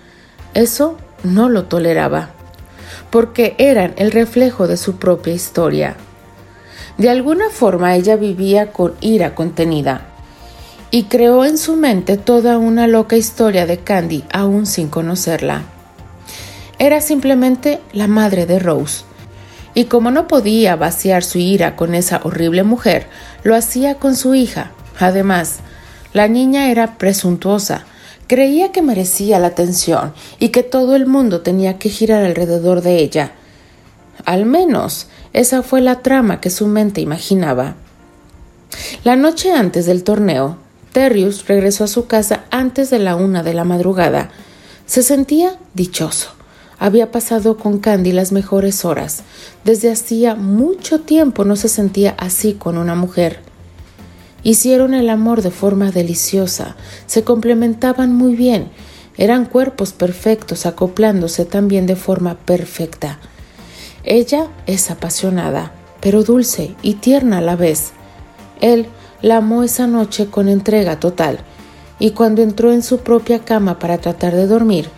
Eso 0.53 0.97
no 1.23 1.49
lo 1.49 1.65
toleraba 1.65 2.31
porque 3.11 3.55
eran 3.57 3.93
el 3.97 4.11
reflejo 4.11 4.67
de 4.67 4.77
su 4.77 4.95
propia 4.95 5.33
historia. 5.33 5.95
De 6.97 7.09
alguna 7.09 7.49
forma 7.49 7.95
ella 7.95 8.15
vivía 8.15 8.71
con 8.71 8.93
ira 9.01 9.35
contenida 9.35 10.07
y 10.91 11.03
creó 11.03 11.45
en 11.45 11.57
su 11.57 11.75
mente 11.75 12.17
toda 12.17 12.57
una 12.57 12.85
loca 12.85 13.15
historia 13.15 13.65
de 13.65 13.79
Candy 13.79 14.23
aún 14.31 14.65
sin 14.65 14.89
conocerla. 14.89 15.63
Era 16.77 17.01
simplemente 17.01 17.79
la 17.93 18.07
madre 18.07 18.45
de 18.45 18.59
Rose, 18.59 19.05
y 19.73 19.85
como 19.85 20.11
no 20.11 20.27
podía 20.27 20.75
vaciar 20.75 21.23
su 21.23 21.39
ira 21.39 21.75
con 21.75 21.95
esa 21.95 22.21
horrible 22.23 22.63
mujer, 22.63 23.07
lo 23.43 23.55
hacía 23.55 23.95
con 23.95 24.15
su 24.15 24.35
hija. 24.35 24.71
Además, 24.99 25.59
la 26.13 26.27
niña 26.27 26.69
era 26.69 26.97
presuntuosa, 26.97 27.85
Creía 28.31 28.71
que 28.71 28.81
merecía 28.81 29.39
la 29.39 29.47
atención 29.47 30.13
y 30.39 30.49
que 30.49 30.63
todo 30.63 30.95
el 30.95 31.05
mundo 31.05 31.41
tenía 31.41 31.77
que 31.77 31.89
girar 31.89 32.23
alrededor 32.23 32.81
de 32.81 32.99
ella. 32.99 33.33
Al 34.23 34.45
menos 34.45 35.07
esa 35.33 35.63
fue 35.63 35.81
la 35.81 36.01
trama 36.01 36.39
que 36.39 36.49
su 36.49 36.65
mente 36.67 37.01
imaginaba. 37.01 37.75
La 39.03 39.17
noche 39.17 39.51
antes 39.51 39.85
del 39.85 40.05
torneo, 40.05 40.59
Terrius 40.91 41.47
regresó 41.47 41.85
a 41.85 41.87
su 41.87 42.07
casa 42.07 42.45
antes 42.51 42.89
de 42.89 42.99
la 42.99 43.15
una 43.15 43.43
de 43.43 43.53
la 43.53 43.63
madrugada. 43.63 44.29
Se 44.85 45.03
sentía 45.03 45.57
dichoso. 45.73 46.31
Había 46.79 47.11
pasado 47.11 47.57
con 47.57 47.77
Candy 47.77 48.11
las 48.11 48.31
mejores 48.31 48.85
horas. 48.85 49.23
Desde 49.63 49.91
hacía 49.91 50.35
mucho 50.35 51.01
tiempo 51.01 51.45
no 51.45 51.55
se 51.55 51.69
sentía 51.69 52.15
así 52.17 52.53
con 52.53 52.77
una 52.77 52.95
mujer. 52.95 53.39
Hicieron 54.43 54.95
el 54.95 55.09
amor 55.09 55.43
de 55.43 55.51
forma 55.51 55.91
deliciosa, 55.91 56.75
se 57.05 57.23
complementaban 57.23 58.15
muy 58.15 58.35
bien, 58.35 58.71
eran 59.17 59.45
cuerpos 59.45 59.93
perfectos 59.93 60.65
acoplándose 60.65 61.45
también 61.45 61.85
de 61.85 61.95
forma 61.95 62.35
perfecta. 62.39 63.19
Ella 64.03 64.47
es 64.65 64.89
apasionada, 64.89 65.73
pero 65.99 66.23
dulce 66.23 66.75
y 66.81 66.95
tierna 66.95 67.37
a 67.37 67.41
la 67.41 67.55
vez. 67.55 67.91
Él 68.61 68.87
la 69.21 69.37
amó 69.37 69.63
esa 69.63 69.87
noche 69.87 70.27
con 70.27 70.49
entrega 70.49 70.99
total, 70.99 71.39
y 71.99 72.11
cuando 72.11 72.41
entró 72.41 72.71
en 72.71 72.83
su 72.83 72.99
propia 72.99 73.39
cama 73.39 73.79
para 73.79 73.97
tratar 73.99 74.35
de 74.35 74.47
dormir, 74.47 74.89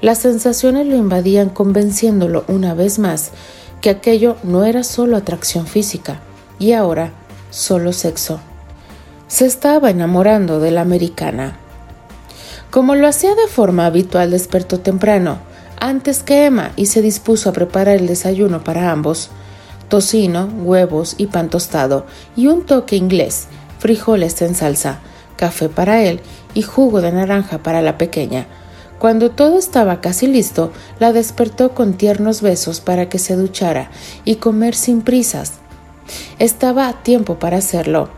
las 0.00 0.18
sensaciones 0.18 0.86
lo 0.86 0.96
invadían 0.96 1.48
convenciéndolo 1.48 2.44
una 2.48 2.74
vez 2.74 2.98
más 2.98 3.30
que 3.80 3.90
aquello 3.90 4.36
no 4.42 4.64
era 4.64 4.82
solo 4.82 5.16
atracción 5.16 5.66
física, 5.66 6.20
y 6.58 6.72
ahora 6.72 7.12
solo 7.50 7.92
sexo 7.92 8.40
se 9.32 9.46
estaba 9.46 9.88
enamorando 9.88 10.60
de 10.60 10.70
la 10.70 10.82
americana. 10.82 11.56
Como 12.70 12.94
lo 12.96 13.08
hacía 13.08 13.34
de 13.34 13.48
forma 13.48 13.86
habitual, 13.86 14.30
despertó 14.30 14.80
temprano, 14.80 15.38
antes 15.80 16.22
que 16.22 16.44
Emma, 16.44 16.72
y 16.76 16.84
se 16.84 17.00
dispuso 17.00 17.48
a 17.48 17.54
preparar 17.54 17.96
el 17.96 18.06
desayuno 18.06 18.62
para 18.62 18.90
ambos. 18.90 19.30
Tocino, 19.88 20.50
huevos 20.62 21.14
y 21.16 21.28
pan 21.28 21.48
tostado, 21.48 22.04
y 22.36 22.48
un 22.48 22.66
toque 22.66 22.96
inglés, 22.96 23.46
frijoles 23.82 24.40
en 24.40 24.54
salsa, 24.54 25.00
café 25.36 25.68
para 25.68 26.02
él 26.02 26.20
y 26.54 26.62
jugo 26.62 27.02
de 27.02 27.12
naranja 27.12 27.58
para 27.58 27.82
la 27.82 27.98
pequeña. 27.98 28.46
Cuando 28.98 29.32
todo 29.32 29.58
estaba 29.58 30.00
casi 30.00 30.26
listo, 30.26 30.72
la 30.98 31.12
despertó 31.12 31.74
con 31.74 31.94
tiernos 31.94 32.40
besos 32.40 32.80
para 32.80 33.10
que 33.10 33.18
se 33.18 33.36
duchara 33.36 33.90
y 34.24 34.36
comer 34.36 34.74
sin 34.74 35.02
prisas. 35.02 35.54
Estaba 36.38 36.88
a 36.88 37.02
tiempo 37.02 37.38
para 37.38 37.58
hacerlo 37.58 38.08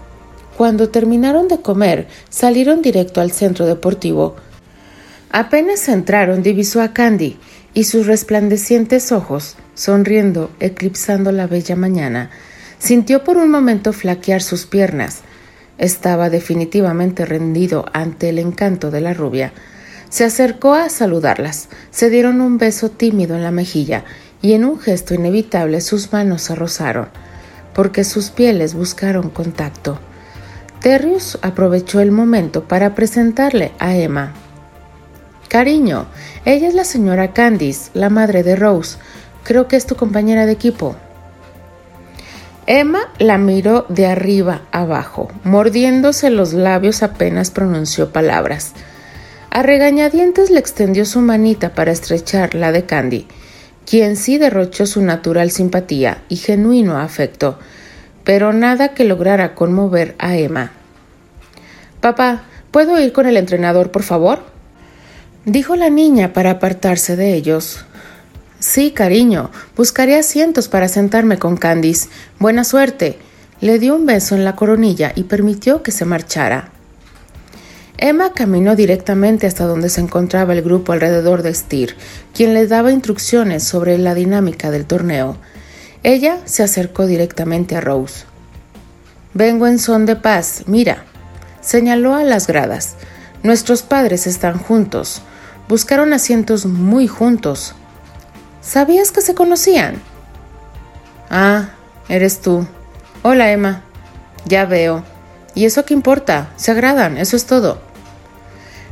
cuando 0.56 0.88
terminaron 0.88 1.49
de 1.49 1.59
comer, 1.59 2.06
salieron 2.28 2.80
directo 2.80 3.21
al 3.21 3.33
centro 3.33 3.66
deportivo. 3.66 4.37
Apenas 5.30 5.88
entraron, 5.88 6.42
divisó 6.42 6.80
a 6.80 6.92
Candy 6.92 7.38
y 7.73 7.85
sus 7.85 8.06
resplandecientes 8.06 9.11
ojos, 9.11 9.56
sonriendo, 9.75 10.50
eclipsando 10.61 11.33
la 11.33 11.49
bella 11.49 11.75
mañana. 11.75 12.30
Sintió 12.78 13.25
por 13.25 13.37
un 13.37 13.50
momento 13.50 13.92
flaquear 13.92 14.42
sus 14.42 14.66
piernas. 14.66 15.23
Estaba 15.78 16.31
definitivamente 16.31 17.25
rendido 17.25 17.85
ante 17.93 18.28
el 18.28 18.38
encanto 18.38 18.90
de 18.90 19.00
la 19.00 19.14
rubia. 19.14 19.52
Se 20.09 20.25
acercó 20.25 20.75
a 20.75 20.88
saludarlas, 20.88 21.69
se 21.90 22.11
dieron 22.11 22.40
un 22.40 22.59
beso 22.59 22.90
tímido 22.90 23.35
en 23.35 23.43
la 23.43 23.50
mejilla 23.50 24.04
y 24.40 24.52
en 24.52 24.64
un 24.64 24.78
gesto 24.78 25.14
inevitable 25.14 25.81
sus 25.81 26.12
manos 26.12 26.43
se 26.43 26.54
rozaron, 26.54 27.09
porque 27.75 28.04
sus 28.04 28.31
pieles 28.31 28.75
buscaron 28.75 29.31
contacto. 29.31 29.99
Terrius 30.81 31.38
aprovechó 31.43 32.00
el 32.00 32.12
momento 32.12 32.64
para 32.64 32.95
presentarle 32.95 33.73
a 33.78 33.97
Emma. 33.97 34.35
Cariño, 35.49 36.07
ella 36.45 36.69
es 36.69 36.75
la 36.75 36.85
señora 36.85 37.33
Candice, 37.33 37.90
la 37.95 38.11
madre 38.11 38.43
de 38.43 38.54
Rose. 38.54 38.99
Creo 39.45 39.66
que 39.66 39.76
es 39.76 39.87
tu 39.87 39.97
compañera 39.97 40.47
de 40.47 40.52
equipo. 40.52 40.97
Emma 42.66 43.12
la 43.18 43.38
miró 43.38 43.87
de 43.88 44.06
arriba 44.06 44.62
abajo, 44.73 45.30
mordiéndose 45.44 46.30
los 46.30 46.52
labios 46.52 47.02
apenas 47.02 47.50
pronunció 47.50 48.11
palabras. 48.11 48.73
A 49.50 49.62
regañadientes 49.62 50.50
le 50.50 50.59
extendió 50.59 51.04
su 51.04 51.21
manita 51.21 51.75
para 51.75 51.92
estrechar 51.92 52.54
la 52.54 52.73
de 52.73 52.87
Candy, 52.87 53.26
quien 53.87 54.16
sí 54.16 54.38
derrochó 54.38 54.87
su 54.87 55.02
natural 55.02 55.50
simpatía 55.50 56.23
y 56.28 56.37
genuino 56.37 56.99
afecto 56.99 57.59
pero 58.25 58.54
nada 58.54 58.94
que 58.94 59.04
lograra 59.04 59.54
conmover 59.54 60.14
a 60.18 60.38
Emma. 60.38 60.73
Papá, 62.00 62.44
¿Puedo 62.75 62.99
ir 62.99 63.12
con 63.12 63.28
el 63.28 63.37
entrenador, 63.37 63.92
por 63.92 64.02
favor? 64.02 64.40
Dijo 65.44 65.76
la 65.76 65.90
niña 65.90 66.33
para 66.33 66.50
apartarse 66.50 67.14
de 67.14 67.35
ellos. 67.35 67.85
Sí, 68.66 68.92
cariño, 68.92 69.50
buscaré 69.76 70.16
asientos 70.16 70.68
para 70.68 70.88
sentarme 70.88 71.38
con 71.38 71.59
Candice. 71.59 72.09
Buena 72.38 72.64
suerte. 72.64 73.18
Le 73.61 73.78
dio 73.78 73.94
un 73.94 74.06
beso 74.06 74.35
en 74.37 74.42
la 74.42 74.56
coronilla 74.56 75.12
y 75.14 75.25
permitió 75.25 75.83
que 75.83 75.92
se 75.92 76.06
marchara. 76.06 76.71
Emma 77.99 78.33
caminó 78.33 78.75
directamente 78.75 79.47
hasta 79.47 79.66
donde 79.66 79.90
se 79.90 80.00
encontraba 80.00 80.54
el 80.54 80.62
grupo 80.62 80.92
alrededor 80.92 81.42
de 81.42 81.52
Steer, 81.52 81.94
quien 82.33 82.54
le 82.54 82.66
daba 82.66 82.90
instrucciones 82.90 83.64
sobre 83.64 83.99
la 83.99 84.14
dinámica 84.14 84.71
del 84.71 84.87
torneo. 84.87 85.37
Ella 86.02 86.38
se 86.47 86.62
acercó 86.62 87.06
directamente 87.06 87.76
a 87.76 87.83
Rose. 87.83 88.25
Vengo 89.35 89.66
en 89.66 89.78
son 89.78 90.06
de 90.06 90.16
paz, 90.16 90.62
mira. 90.66 91.04
Señaló 91.61 92.14
a 92.14 92.25
las 92.25 92.47
gradas. 92.47 92.94
Nuestros 93.42 93.83
padres 93.83 94.26
están 94.26 94.56
juntos. 94.56 95.21
Buscaron 95.68 96.14
asientos 96.14 96.64
muy 96.64 97.09
juntos. 97.09 97.75
¿Sabías 98.64 99.12
que 99.12 99.21
se 99.21 99.35
conocían? 99.35 100.00
Ah, 101.28 101.75
eres 102.09 102.40
tú. 102.40 102.66
Hola, 103.23 103.52
Emma. 103.52 103.83
Ya 104.47 104.64
veo. 104.64 105.04
¿Y 105.54 105.66
eso 105.66 105.85
qué 105.85 105.92
importa? 105.92 106.50
Se 106.56 106.71
agradan, 106.71 107.18
eso 107.18 107.37
es 107.37 107.44
todo. 107.44 107.78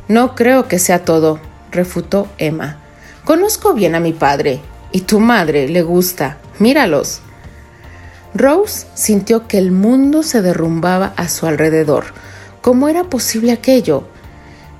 No 0.07 0.35
creo 0.35 0.67
que 0.67 0.77
sea 0.77 1.03
todo, 1.03 1.39
refutó 1.71 2.27
Emma. 2.37 2.77
Conozco 3.25 3.73
bien 3.73 3.95
a 3.95 3.99
mi 3.99 4.13
padre, 4.13 4.61
y 4.91 5.01
tu 5.01 5.19
madre 5.19 5.67
le 5.67 5.81
gusta. 5.81 6.37
Míralos. 6.59 7.21
Rose 8.35 8.85
sintió 8.93 9.47
que 9.47 9.57
el 9.57 9.71
mundo 9.71 10.21
se 10.21 10.43
derrumbaba 10.43 11.13
a 11.17 11.27
su 11.27 11.47
alrededor. 11.47 12.05
¿Cómo 12.61 12.89
era 12.89 13.05
posible 13.05 13.51
aquello? 13.51 14.07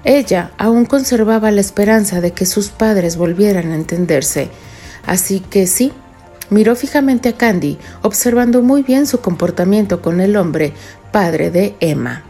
Ella 0.03 0.51
aún 0.57 0.85
conservaba 0.85 1.50
la 1.50 1.62
esperanza 1.62 2.21
de 2.21 2.31
que 2.31 2.45
sus 2.45 2.69
padres 2.69 3.17
volvieran 3.17 3.71
a 3.71 3.75
entenderse. 3.75 4.51
Así 5.05 5.39
que 5.39 5.67
sí, 5.67 5.91
miró 6.50 6.75
fijamente 6.75 7.29
a 7.29 7.38
Candy, 7.38 7.77
observando 8.01 8.62
muy 8.62 8.83
bien 8.83 9.05
su 9.05 9.19
comportamiento 9.19 10.01
con 10.01 10.22
el 10.22 10.36
hombre, 10.36 10.74
padre 11.12 11.51
de 11.51 11.75
Emma. 11.79 12.24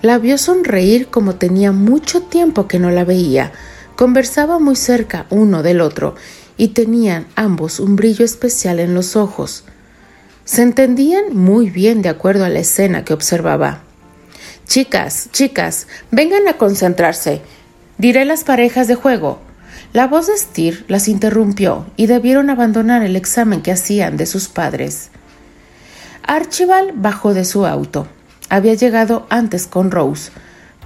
La 0.00 0.18
vio 0.18 0.38
sonreír 0.38 1.08
como 1.08 1.34
tenía 1.34 1.72
mucho 1.72 2.22
tiempo 2.22 2.68
que 2.68 2.78
no 2.78 2.90
la 2.90 3.04
veía. 3.04 3.52
Conversaba 3.96 4.58
muy 4.58 4.76
cerca 4.76 5.26
uno 5.30 5.62
del 5.62 5.80
otro 5.80 6.14
y 6.56 6.68
tenían 6.68 7.26
ambos 7.34 7.80
un 7.80 7.96
brillo 7.96 8.24
especial 8.24 8.78
en 8.80 8.94
los 8.94 9.16
ojos. 9.16 9.64
Se 10.44 10.62
entendían 10.62 11.36
muy 11.36 11.68
bien 11.68 12.00
de 12.02 12.08
acuerdo 12.08 12.44
a 12.44 12.48
la 12.48 12.60
escena 12.60 13.04
que 13.04 13.12
observaba. 13.12 13.80
Chicas, 14.66 15.30
chicas, 15.32 15.86
vengan 16.10 16.46
a 16.46 16.54
concentrarse. 16.54 17.40
Diré 17.98 18.24
las 18.24 18.44
parejas 18.44 18.86
de 18.86 18.94
juego. 18.94 19.40
La 19.94 20.06
voz 20.06 20.26
de 20.26 20.36
Steer 20.36 20.84
las 20.88 21.08
interrumpió 21.08 21.86
y 21.96 22.06
debieron 22.06 22.50
abandonar 22.50 23.02
el 23.02 23.16
examen 23.16 23.62
que 23.62 23.72
hacían 23.72 24.18
de 24.18 24.26
sus 24.26 24.48
padres. 24.48 25.10
Archibald 26.22 26.92
bajó 26.94 27.32
de 27.32 27.46
su 27.46 27.64
auto. 27.64 28.06
Había 28.50 28.74
llegado 28.74 29.26
antes 29.30 29.66
con 29.66 29.90
Rose, 29.90 30.30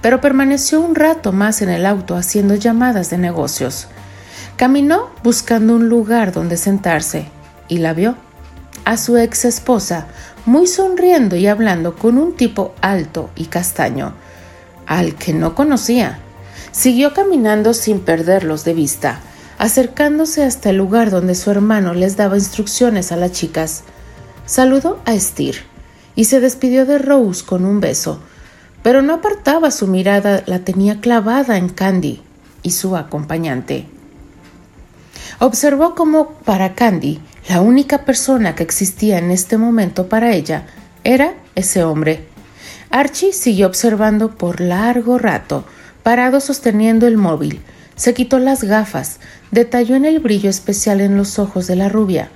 pero 0.01 0.21
permaneció 0.21 0.79
un 0.79 0.95
rato 0.95 1.33
más 1.33 1.61
en 1.61 1.69
el 1.69 1.85
auto 1.85 2.15
haciendo 2.15 2.55
llamadas 2.55 3.09
de 3.09 3.17
negocios. 3.17 3.87
Caminó 4.55 5.09
buscando 5.21 5.75
un 5.75 5.89
lugar 5.89 6.31
donde 6.31 6.55
sentarse 6.55 7.25
y 7.67 7.79
la 7.79 7.93
vio. 7.93 8.15
A 8.85 8.95
su 8.95 9.17
ex 9.17 9.43
esposa, 9.43 10.07
muy 10.45 10.67
sonriendo 10.67 11.35
y 11.35 11.47
hablando 11.47 11.95
con 11.95 12.17
un 12.17 12.35
tipo 12.35 12.73
alto 12.81 13.29
y 13.35 13.45
castaño, 13.45 14.13
al 14.85 15.15
que 15.15 15.33
no 15.33 15.55
conocía. 15.55 16.19
Siguió 16.73 17.13
caminando 17.13 17.75
sin 17.75 17.99
perderlos 17.99 18.65
de 18.65 18.73
vista, 18.73 19.19
acercándose 19.59 20.43
hasta 20.43 20.71
el 20.71 20.77
lugar 20.77 21.11
donde 21.11 21.35
su 21.35 21.51
hermano 21.51 21.93
les 21.93 22.17
daba 22.17 22.35
instrucciones 22.35 23.11
a 23.11 23.15
las 23.15 23.31
chicas. 23.31 23.83
Saludó 24.47 24.99
a 25.05 25.17
Steer 25.17 25.57
y 26.15 26.25
se 26.25 26.39
despidió 26.39 26.87
de 26.87 26.97
Rose 26.97 27.45
con 27.45 27.63
un 27.63 27.79
beso, 27.79 28.19
pero 28.81 29.03
no 29.03 29.13
apartaba 29.13 29.69
su 29.69 29.85
mirada, 29.85 30.41
la 30.47 30.59
tenía 30.59 30.99
clavada 30.99 31.57
en 31.57 31.69
Candy 31.69 32.23
y 32.63 32.71
su 32.71 32.97
acompañante. 32.97 33.85
Observó 35.37 35.93
cómo 35.93 36.31
para 36.43 36.73
Candy 36.73 37.21
la 37.49 37.61
única 37.61 38.03
persona 38.03 38.55
que 38.55 38.63
existía 38.63 39.19
en 39.19 39.29
este 39.29 39.57
momento 39.59 40.09
para 40.09 40.33
ella 40.33 40.65
era 41.03 41.35
ese 41.53 41.83
hombre. 41.83 42.27
Archie 42.89 43.31
siguió 43.31 43.67
observando 43.67 44.31
por 44.31 44.59
largo 44.59 45.19
rato, 45.19 45.65
parado 46.03 46.41
sosteniendo 46.41 47.07
el 47.07 47.17
móvil. 47.17 47.61
Se 47.95 48.13
quitó 48.13 48.39
las 48.39 48.63
gafas, 48.63 49.19
detalló 49.51 49.95
en 49.95 50.05
el 50.05 50.19
brillo 50.19 50.49
especial 50.49 51.01
en 51.01 51.17
los 51.17 51.39
ojos 51.39 51.67
de 51.67 51.75
la 51.75 51.89
rubia. 51.89 52.29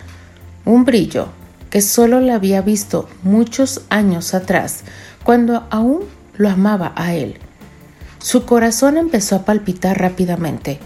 Un 0.66 0.86
brillo 0.86 1.28
que 1.70 1.82
solo 1.82 2.22
le 2.22 2.32
había 2.32 2.62
visto 2.62 3.10
muchos 3.24 3.82
años 3.90 4.34
atrás, 4.34 4.82
cuando 5.24 5.68
aún 5.70 6.00
lo 6.38 6.50
amaba 6.50 6.94
a 6.96 7.14
él. 7.14 7.38
Su 8.20 8.46
corazón 8.46 8.98
empezó 8.98 9.36
a 9.36 9.46
palpitar 9.46 10.00
rápidamente. 10.00 10.80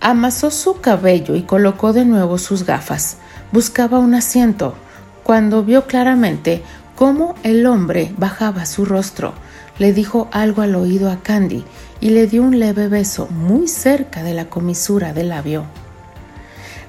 Amasó 0.00 0.50
su 0.50 0.80
cabello 0.80 1.34
y 1.34 1.42
colocó 1.42 1.92
de 1.92 2.04
nuevo 2.04 2.38
sus 2.38 2.64
gafas. 2.64 3.16
Buscaba 3.52 3.98
un 3.98 4.14
asiento, 4.14 4.74
cuando 5.22 5.62
vio 5.64 5.86
claramente 5.86 6.62
cómo 6.96 7.34
el 7.42 7.66
hombre 7.66 8.12
bajaba 8.16 8.66
su 8.66 8.84
rostro. 8.84 9.32
Le 9.78 9.92
dijo 9.92 10.28
algo 10.32 10.62
al 10.62 10.74
oído 10.74 11.10
a 11.10 11.22
Candy 11.22 11.64
y 12.02 12.10
le 12.10 12.26
dio 12.26 12.42
un 12.42 12.58
leve 12.58 12.88
beso 12.88 13.28
muy 13.28 13.68
cerca 13.68 14.24
de 14.24 14.34
la 14.34 14.46
comisura 14.46 15.14
del 15.14 15.28
labio. 15.28 15.64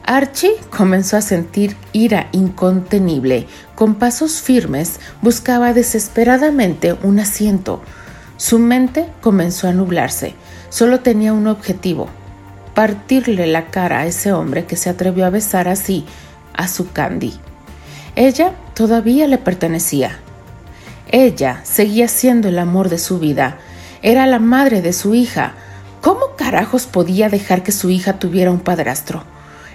Archie 0.04 0.56
comenzó 0.76 1.17
a 1.17 1.21
sentir 1.21 1.78
ira 1.93 2.30
incontenible. 2.32 3.47
Con 3.76 3.95
pasos 3.95 4.41
firmes 4.41 4.99
buscaba 5.21 5.71
desesperadamente 5.73 6.97
un 7.04 7.19
asiento. 7.19 7.82
Su 8.38 8.58
mente 8.58 9.06
comenzó 9.21 9.67
a 9.67 9.71
nublarse. 9.71 10.34
Solo 10.69 11.02
tenía 11.02 11.32
un 11.32 11.45
objetivo, 11.45 12.10
partirle 12.73 13.45
la 13.45 13.67
cara 13.67 13.99
a 13.99 14.08
ese 14.08 14.34
hombre 14.34 14.65
que 14.65 14.76
se 14.76 14.89
atrevió 14.89 15.28
a 15.28 15.30
besar 15.30 15.67
así 15.67 16.06
a 16.56 16.67
su 16.67 16.91
Candy. 16.91 17.36
Ella 18.15 18.54
todavía 18.73 19.28
le 19.28 19.38
pertenecía. 19.38 20.17
Ella 21.12 21.62
seguía 21.63 22.08
siendo 22.08 22.47
el 22.47 22.58
amor 22.58 22.89
de 22.89 22.97
su 22.97 23.19
vida. 23.19 23.60
Era 24.04 24.28
la 24.28 24.39
madre 24.39 24.82
de 24.82 24.92
su 24.92 25.16
hija. 25.16 25.54
¿Cómo 26.02 26.36
carajos 26.38 26.86
podía 26.86 27.30
dejar 27.30 27.63
que 27.63 27.72
su 27.72 27.89
hija 27.89 28.20
tuviera 28.20 28.52
un 28.52 28.60
padrastro? 28.60 29.24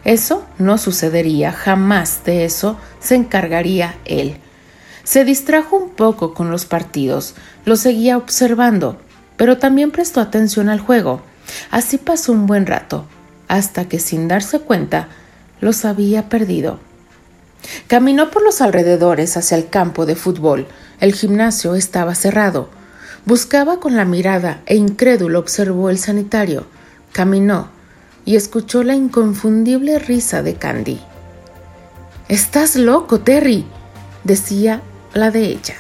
Eso 0.04 0.44
no 0.58 0.76
sucedería, 0.76 1.50
jamás 1.50 2.24
de 2.24 2.44
eso 2.44 2.76
se 3.00 3.14
encargaría 3.14 3.96
él. 4.04 4.36
Se 5.02 5.24
distrajo 5.24 5.76
un 5.76 5.88
poco 5.88 6.34
con 6.34 6.50
los 6.50 6.66
partidos, 6.66 7.34
lo 7.64 7.76
seguía 7.76 8.18
observando, 8.18 9.00
pero 9.38 9.56
también 9.56 9.90
prestó 9.90 10.20
atención 10.20 10.68
al 10.68 10.80
juego. 10.80 11.22
Así 11.70 11.96
pasó 11.96 12.32
un 12.32 12.46
buen 12.46 12.66
rato, 12.66 13.06
hasta 13.48 13.86
que 13.88 13.98
sin 13.98 14.28
darse 14.28 14.60
cuenta 14.60 15.08
los 15.62 15.86
había 15.86 16.28
perdido. 16.28 16.80
Caminó 17.86 18.30
por 18.30 18.42
los 18.42 18.60
alrededores 18.60 19.38
hacia 19.38 19.56
el 19.56 19.70
campo 19.70 20.04
de 20.04 20.16
fútbol. 20.16 20.66
El 21.00 21.14
gimnasio 21.14 21.74
estaba 21.74 22.14
cerrado. 22.14 22.68
Buscaba 23.28 23.78
con 23.78 23.94
la 23.94 24.06
mirada 24.06 24.62
e 24.64 24.76
incrédulo 24.76 25.38
observó 25.38 25.90
el 25.90 25.98
sanitario. 25.98 26.64
Caminó 27.12 27.68
y 28.24 28.36
escuchó 28.36 28.82
la 28.82 28.94
inconfundible 28.94 29.98
risa 29.98 30.42
de 30.42 30.54
Candy. 30.54 30.98
Estás 32.30 32.74
loco, 32.74 33.20
Terry, 33.20 33.66
decía 34.24 34.80
la 35.12 35.30
de 35.30 35.44
ella. 35.44 35.74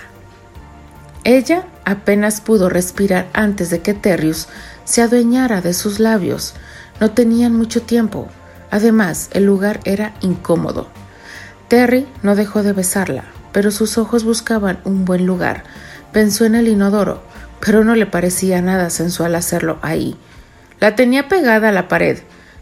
Ella 1.24 1.66
apenas 1.86 2.42
pudo 2.42 2.68
respirar 2.68 3.30
antes 3.32 3.70
de 3.70 3.80
que 3.80 3.94
Terrius 3.94 4.48
se 4.84 5.00
adueñara 5.00 5.62
de 5.62 5.72
sus 5.72 6.00
labios. 6.00 6.52
No 7.00 7.12
tenían 7.12 7.56
mucho 7.56 7.80
tiempo. 7.80 8.28
Además, 8.70 9.30
el 9.32 9.46
lugar 9.46 9.80
era 9.84 10.12
incómodo. 10.20 10.88
Terry 11.68 12.06
no 12.22 12.36
dejó 12.36 12.62
de 12.62 12.74
besarla, 12.74 13.24
pero 13.52 13.70
sus 13.70 13.96
ojos 13.96 14.24
buscaban 14.24 14.80
un 14.84 15.06
buen 15.06 15.24
lugar. 15.24 15.64
Pensó 16.12 16.46
en 16.46 16.54
el 16.54 16.68
inodoro, 16.68 17.22
pero 17.68 17.84
no 17.84 17.94
le 17.94 18.06
parecía 18.06 18.62
nada 18.62 18.88
sensual 18.88 19.34
hacerlo 19.34 19.78
ahí. 19.82 20.16
La 20.80 20.96
tenía 20.96 21.28
pegada 21.28 21.68
a 21.68 21.72
la 21.72 21.86
pared, 21.86 22.20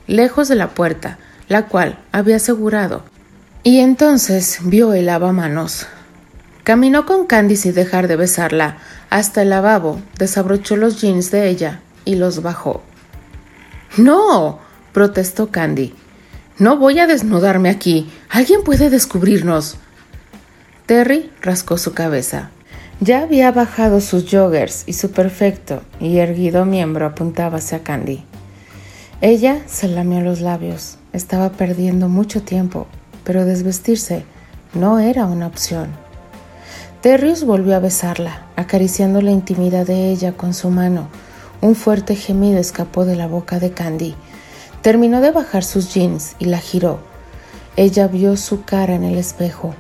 lejos 0.08 0.48
de 0.48 0.56
la 0.56 0.70
puerta, 0.70 1.18
la 1.46 1.66
cual 1.68 2.00
había 2.10 2.34
asegurado. 2.34 3.04
Y 3.62 3.78
entonces 3.78 4.58
vio 4.62 4.94
el 4.94 5.06
lavamanos. 5.06 5.86
Caminó 6.64 7.06
con 7.06 7.28
Candy 7.28 7.54
sin 7.54 7.72
dejar 7.72 8.08
de 8.08 8.16
besarla 8.16 8.78
hasta 9.08 9.42
el 9.42 9.50
lavabo, 9.50 10.00
desabrochó 10.18 10.74
los 10.74 11.00
jeans 11.00 11.30
de 11.30 11.50
ella 11.50 11.82
y 12.04 12.16
los 12.16 12.42
bajó. 12.42 12.82
No, 13.96 14.58
protestó 14.92 15.52
Candy. 15.52 15.94
No 16.58 16.78
voy 16.78 16.98
a 16.98 17.06
desnudarme 17.06 17.70
aquí. 17.70 18.10
Alguien 18.28 18.64
puede 18.64 18.90
descubrirnos. 18.90 19.76
Terry 20.86 21.30
rascó 21.42 21.78
su 21.78 21.94
cabeza. 21.94 22.50
Ya 23.00 23.22
había 23.22 23.52
bajado 23.52 24.00
sus 24.00 24.24
joggers 24.30 24.84
y 24.86 24.94
su 24.94 25.10
perfecto 25.10 25.82
y 26.00 26.16
erguido 26.16 26.64
miembro 26.64 27.04
apuntaba 27.04 27.58
hacia 27.58 27.82
Candy. 27.82 28.24
Ella 29.20 29.60
se 29.66 29.88
lamió 29.88 30.22
los 30.22 30.40
labios. 30.40 30.96
Estaba 31.12 31.50
perdiendo 31.50 32.08
mucho 32.08 32.42
tiempo, 32.42 32.86
pero 33.22 33.44
desvestirse 33.44 34.24
no 34.72 34.98
era 34.98 35.26
una 35.26 35.46
opción. 35.46 35.88
Terrius 37.02 37.44
volvió 37.44 37.76
a 37.76 37.80
besarla, 37.80 38.46
acariciando 38.56 39.20
la 39.20 39.30
intimidad 39.30 39.86
de 39.86 40.10
ella 40.10 40.32
con 40.32 40.54
su 40.54 40.70
mano. 40.70 41.08
Un 41.60 41.74
fuerte 41.74 42.16
gemido 42.16 42.58
escapó 42.58 43.04
de 43.04 43.16
la 43.16 43.26
boca 43.26 43.58
de 43.58 43.72
Candy. 43.72 44.14
Terminó 44.80 45.20
de 45.20 45.32
bajar 45.32 45.64
sus 45.64 45.92
jeans 45.92 46.34
y 46.38 46.46
la 46.46 46.58
giró. 46.58 47.00
Ella 47.76 48.08
vio 48.08 48.38
su 48.38 48.64
cara 48.64 48.94
en 48.94 49.04
el 49.04 49.18
espejo. 49.18 49.74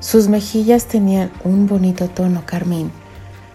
Sus 0.00 0.28
mejillas 0.28 0.86
tenían 0.86 1.30
un 1.42 1.66
bonito 1.66 2.08
tono 2.08 2.44
carmín, 2.46 2.92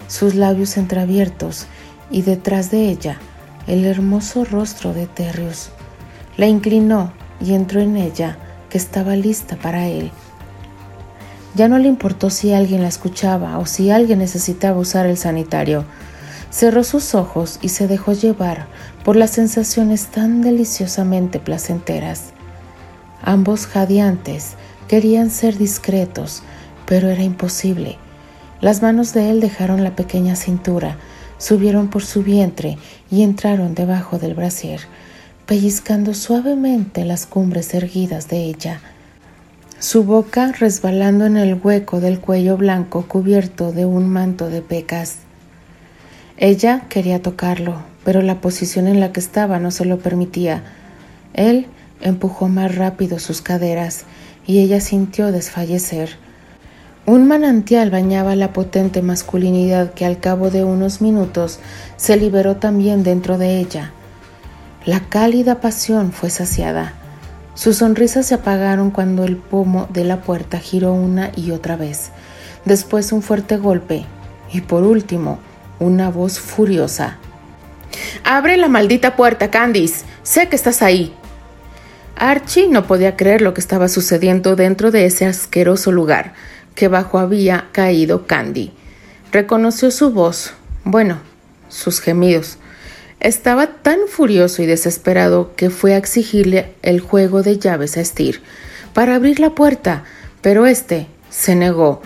sus 0.08 0.36
labios 0.36 0.76
entreabiertos 0.76 1.68
y 2.12 2.22
detrás 2.24 2.70
de 2.70 2.90
ella 2.90 3.18
el 3.66 3.86
hermoso 3.86 4.44
rostro 4.44 4.94
de 4.94 5.08
Terrius. 5.08 5.70
La 6.36 6.48
inclinó 6.48 7.14
y 7.40 7.54
entró 7.54 7.80
en 7.80 7.96
ella, 7.96 8.38
que 8.70 8.78
estaba 8.78 9.16
lista 9.16 9.56
para 9.56 9.88
él. 9.88 10.12
Ya 11.56 11.68
no 11.68 11.78
le 11.78 11.88
importó 11.88 12.30
si 12.30 12.52
alguien 12.52 12.82
la 12.82 12.88
escuchaba 12.88 13.60
o 13.60 13.66
si 13.66 13.92
alguien 13.92 14.20
necesitaba 14.20 14.80
usar 14.80 15.06
el 15.06 15.18
sanitario. 15.18 15.86
Cerró 16.50 16.84
sus 16.84 17.16
ojos 17.16 17.60
y 17.62 17.70
se 17.70 17.88
dejó 17.88 18.14
llevar 18.14 18.68
por 19.06 19.16
las 19.16 19.32
sensaciones 19.32 20.08
tan 20.08 20.42
deliciosamente 20.42 21.40
placenteras. 21.40 22.34
Ambos 23.22 23.68
jadeantes 23.68 24.56
Querían 24.94 25.32
ser 25.32 25.58
discretos, 25.58 26.44
pero 26.86 27.10
era 27.10 27.24
imposible. 27.24 27.98
Las 28.62 28.84
manos 28.84 29.12
de 29.12 29.32
él 29.32 29.40
dejaron 29.40 29.84
la 29.84 29.96
pequeña 29.96 30.36
cintura, 30.36 30.98
subieron 31.40 31.88
por 31.88 32.04
su 32.04 32.22
vientre 32.22 32.78
y 33.10 33.24
entraron 33.24 33.74
debajo 33.74 34.20
del 34.20 34.36
brasier, 34.36 34.82
pellizcando 35.48 36.14
suavemente 36.14 37.06
las 37.06 37.26
cumbres 37.26 37.74
erguidas 37.74 38.28
de 38.28 38.44
ella. 38.44 38.82
Su 39.80 40.04
boca 40.04 40.52
resbalando 40.52 41.26
en 41.26 41.38
el 41.38 41.56
hueco 41.56 42.00
del 42.00 42.20
cuello 42.20 42.56
blanco 42.56 43.08
cubierto 43.08 43.72
de 43.72 43.86
un 43.86 44.08
manto 44.08 44.52
de 44.52 44.62
pecas. 44.62 45.16
Ella 46.38 46.86
quería 46.88 47.20
tocarlo, 47.20 47.82
pero 48.06 48.22
la 48.22 48.42
posición 48.42 48.86
en 48.86 49.00
la 49.00 49.12
que 49.12 49.22
estaba 49.22 49.58
no 49.58 49.72
se 49.72 49.86
lo 49.86 49.98
permitía. 49.98 50.62
Él 51.34 51.66
empujó 52.04 52.48
más 52.48 52.76
rápido 52.76 53.20
sus 53.20 53.42
caderas 53.42 54.04
y 54.46 54.60
ella 54.60 54.80
sintió 54.80 55.32
desfallecer. 55.32 56.18
Un 57.06 57.28
manantial 57.28 57.90
bañaba 57.90 58.36
la 58.36 58.54
potente 58.54 59.02
masculinidad 59.02 59.94
que 59.94 60.06
al 60.06 60.20
cabo 60.20 60.50
de 60.52 60.64
unos 60.64 61.02
minutos 61.02 61.60
se 61.98 62.16
liberó 62.16 62.58
también 62.58 63.04
dentro 63.04 63.38
de 63.38 63.58
ella. 63.58 63.92
La 64.86 65.02
cálida 65.02 65.60
pasión 65.60 66.12
fue 66.12 66.30
saciada. 66.30 66.94
Sus 67.56 67.78
sonrisas 67.78 68.26
se 68.26 68.36
apagaron 68.36 68.90
cuando 68.92 69.24
el 69.26 69.38
pomo 69.38 69.88
de 69.92 70.04
la 70.04 70.22
puerta 70.22 70.60
giró 70.60 70.94
una 70.94 71.32
y 71.36 71.52
otra 71.52 71.76
vez. 71.76 72.12
Después 72.66 73.12
un 73.12 73.22
fuerte 73.22 73.58
golpe 73.58 74.06
y 74.52 74.62
por 74.62 74.84
último 74.84 75.40
una 75.80 76.10
voz 76.10 76.40
furiosa. 76.40 77.18
Abre 78.24 78.58
la 78.58 78.70
maldita 78.70 79.16
puerta, 79.16 79.52
Candice. 79.52 80.06
Sé 80.24 80.48
que 80.48 80.56
estás 80.56 80.82
ahí. 80.82 81.14
Archie 82.16 82.68
no 82.68 82.86
podía 82.86 83.16
creer 83.16 83.42
lo 83.42 83.54
que 83.54 83.62
estaba 83.62 83.88
sucediendo 83.88 84.56
dentro 84.56 84.92
de 84.92 85.06
ese 85.06 85.26
asqueroso 85.26 85.92
lugar 85.92 86.34
que 86.76 86.88
bajo 86.88 87.20
había 87.20 87.70
caído 87.72 88.28
Candy. 88.28 88.72
Reconoció 89.32 89.92
su 89.92 90.12
voz, 90.12 90.54
bueno, 90.84 91.20
sus 91.70 92.00
gemidos. 92.00 92.58
Estaba 93.20 93.68
tan 93.68 94.00
furioso 94.08 94.62
y 94.62 94.66
desesperado 94.66 95.56
que 95.56 95.70
fue 95.70 95.94
a 95.94 95.98
exigirle 95.98 96.74
el 96.82 97.00
juego 97.00 97.42
de 97.42 97.58
llaves 97.58 97.98
a 97.98 98.04
Steer 98.04 98.42
para 98.94 99.16
abrir 99.16 99.40
la 99.40 99.52
puerta, 99.52 100.04
pero 100.42 100.66
este 100.66 101.08
se 101.30 101.56
negó. 101.56 102.02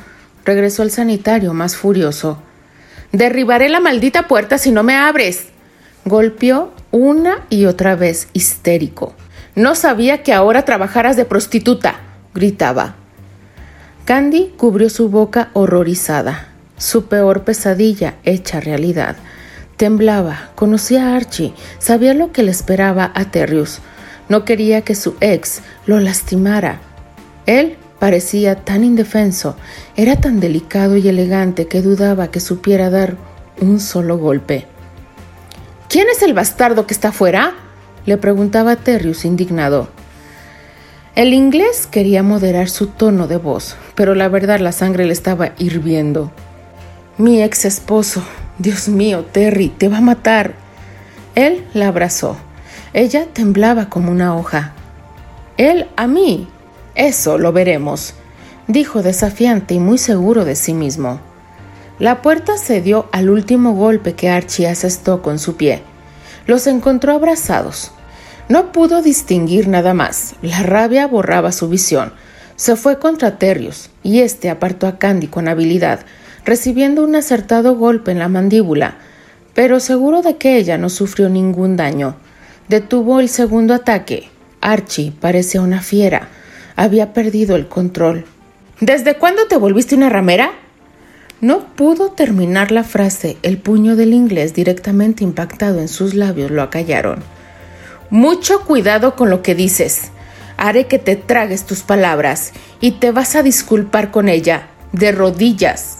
Regresó 0.45 0.83
al 0.83 0.91
sanitario 0.91 1.53
más 1.53 1.75
furioso. 1.75 2.41
Derribaré 3.11 3.67
la 3.67 3.79
maldita 3.79 4.27
puerta 4.27 4.57
si 4.57 4.71
no 4.71 4.83
me 4.83 4.95
abres. 4.95 5.47
Golpeó 6.05 6.71
una 6.91 7.45
y 7.49 7.65
otra 7.65 7.95
vez, 7.95 8.29
histérico. 8.33 9.13
No 9.57 9.73
sabía 9.73 10.21
que 10.21 10.33
ahora 10.33 10.65
trabajaras 10.65 11.17
de 11.17 11.25
prostituta, 11.25 11.95
gritaba. 12.35 12.93
Candy 14.05 14.53
cubrió 14.55 14.87
su 14.87 15.09
boca 15.09 15.49
horrorizada, 15.53 16.49
su 16.77 17.07
peor 17.07 17.43
pesadilla 17.43 18.17
hecha 18.23 18.59
realidad. 18.59 19.15
Temblaba, 19.75 20.51
conocía 20.53 21.07
a 21.07 21.15
Archie, 21.15 21.55
sabía 21.79 22.13
lo 22.13 22.31
que 22.31 22.43
le 22.43 22.51
esperaba 22.51 23.11
a 23.15 23.31
Terrius. 23.31 23.79
No 24.29 24.45
quería 24.45 24.81
que 24.81 24.93
su 24.93 25.15
ex 25.21 25.61
lo 25.87 25.99
lastimara. 25.99 26.79
Él 27.47 27.77
parecía 27.97 28.63
tan 28.63 28.83
indefenso, 28.83 29.57
era 29.95 30.17
tan 30.17 30.39
delicado 30.39 30.97
y 30.97 31.07
elegante 31.07 31.67
que 31.67 31.81
dudaba 31.81 32.29
que 32.29 32.41
supiera 32.41 32.91
dar 32.91 33.17
un 33.59 33.79
solo 33.79 34.19
golpe. 34.19 34.67
¿Quién 35.89 36.05
es 36.11 36.21
el 36.21 36.35
bastardo 36.35 36.85
que 36.85 36.93
está 36.93 37.07
afuera? 37.07 37.55
Le 38.07 38.17
preguntaba 38.17 38.77
Terrius 38.77 39.25
indignado. 39.25 39.89
El 41.13 41.33
inglés 41.33 41.87
quería 41.87 42.23
moderar 42.23 42.69
su 42.69 42.87
tono 42.87 43.27
de 43.27 43.35
voz, 43.35 43.75
pero 43.95 44.15
la 44.15 44.29
verdad 44.29 44.59
la 44.59 44.71
sangre 44.71 45.05
le 45.05 45.11
estaba 45.11 45.51
hirviendo. 45.57 46.31
Mi 47.17 47.43
ex 47.43 47.65
esposo, 47.65 48.23
Dios 48.59 48.87
mío, 48.87 49.25
Terry, 49.25 49.67
te 49.67 49.89
va 49.89 49.97
a 49.97 50.01
matar. 50.01 50.53
Él 51.35 51.65
la 51.73 51.89
abrazó. 51.89 52.37
Ella 52.93 53.25
temblaba 53.33 53.89
como 53.89 54.09
una 54.09 54.37
hoja. 54.37 54.73
Él 55.57 55.87
a 55.97 56.07
mí. 56.07 56.47
Eso 56.95 57.37
lo 57.37 57.51
veremos, 57.51 58.13
dijo 58.67 59.03
desafiante 59.03 59.73
y 59.73 59.79
muy 59.79 59.97
seguro 59.97 60.45
de 60.45 60.55
sí 60.55 60.73
mismo. 60.73 61.19
La 61.99 62.21
puerta 62.21 62.57
cedió 62.57 63.09
al 63.11 63.29
último 63.29 63.73
golpe 63.73 64.13
que 64.13 64.29
Archie 64.29 64.67
asestó 64.67 65.21
con 65.21 65.39
su 65.39 65.57
pie. 65.57 65.81
Los 66.45 66.67
encontró 66.67 67.11
abrazados. 67.13 67.91
No 68.49 68.71
pudo 68.71 69.01
distinguir 69.01 69.67
nada 69.67 69.93
más. 69.93 70.35
La 70.41 70.63
rabia 70.63 71.05
borraba 71.05 71.51
su 71.51 71.67
visión. 71.67 72.13
Se 72.55 72.75
fue 72.75 72.97
contra 72.97 73.37
Terrius, 73.37 73.89
y 74.03 74.21
éste 74.21 74.49
apartó 74.49 74.87
a 74.87 74.97
Candy 74.97 75.27
con 75.27 75.47
habilidad, 75.47 75.99
recibiendo 76.45 77.03
un 77.03 77.15
acertado 77.15 77.75
golpe 77.75 78.11
en 78.11 78.19
la 78.19 78.29
mandíbula, 78.29 78.97
pero 79.53 79.79
seguro 79.81 80.21
de 80.21 80.37
que 80.37 80.57
ella 80.57 80.77
no 80.77 80.89
sufrió 80.89 81.27
ningún 81.27 81.75
daño. 81.75 82.15
Detuvo 82.69 83.19
el 83.19 83.27
segundo 83.27 83.73
ataque. 83.73 84.29
Archie 84.61 85.11
parecía 85.11 85.61
una 85.61 85.81
fiera. 85.81 86.29
Había 86.75 87.13
perdido 87.13 87.55
el 87.55 87.67
control. 87.67 88.25
¿Desde 88.79 89.15
cuándo 89.15 89.47
te 89.47 89.57
volviste 89.57 89.95
una 89.95 90.09
ramera? 90.09 90.51
No 91.41 91.75
pudo 91.75 92.11
terminar 92.11 92.71
la 92.71 92.83
frase. 92.83 93.37
El 93.43 93.57
puño 93.57 93.95
del 93.95 94.13
inglés 94.13 94.53
directamente 94.53 95.23
impactado 95.23 95.79
en 95.79 95.87
sus 95.87 96.13
labios 96.13 96.49
lo 96.49 96.61
acallaron. 96.61 97.36
Mucho 98.09 98.61
cuidado 98.61 99.15
con 99.15 99.29
lo 99.29 99.41
que 99.41 99.53
dices. 99.53 100.11
Haré 100.55 100.87
que 100.87 100.97
te 100.97 101.17
tragues 101.17 101.65
tus 101.65 101.81
palabras 101.81 102.53
y 102.79 102.91
te 102.91 103.11
vas 103.11 103.35
a 103.35 103.43
disculpar 103.43 104.11
con 104.11 104.29
ella, 104.29 104.67
de 104.93 105.11
rodillas. 105.11 105.97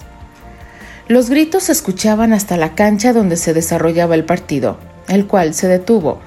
Los 1.09 1.29
gritos 1.29 1.63
se 1.63 1.73
escuchaban 1.73 2.31
hasta 2.31 2.55
la 2.55 2.75
cancha 2.75 3.11
donde 3.11 3.35
se 3.35 3.53
desarrollaba 3.53 4.15
el 4.15 4.23
partido, 4.23 4.77
el 5.09 5.27
cual 5.27 5.53
se 5.53 5.67
detuvo. 5.67 6.21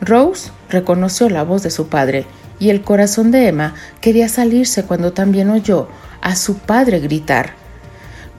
Rose 0.00 0.50
reconoció 0.68 1.28
la 1.30 1.44
voz 1.44 1.62
de 1.62 1.70
su 1.70 1.88
padre 1.88 2.26
y 2.58 2.70
el 2.70 2.82
corazón 2.82 3.30
de 3.30 3.46
Emma 3.46 3.74
quería 4.00 4.28
salirse 4.28 4.82
cuando 4.82 5.12
también 5.12 5.48
oyó 5.50 5.88
a 6.22 6.34
su 6.34 6.58
padre 6.58 6.98
gritar. 6.98 7.54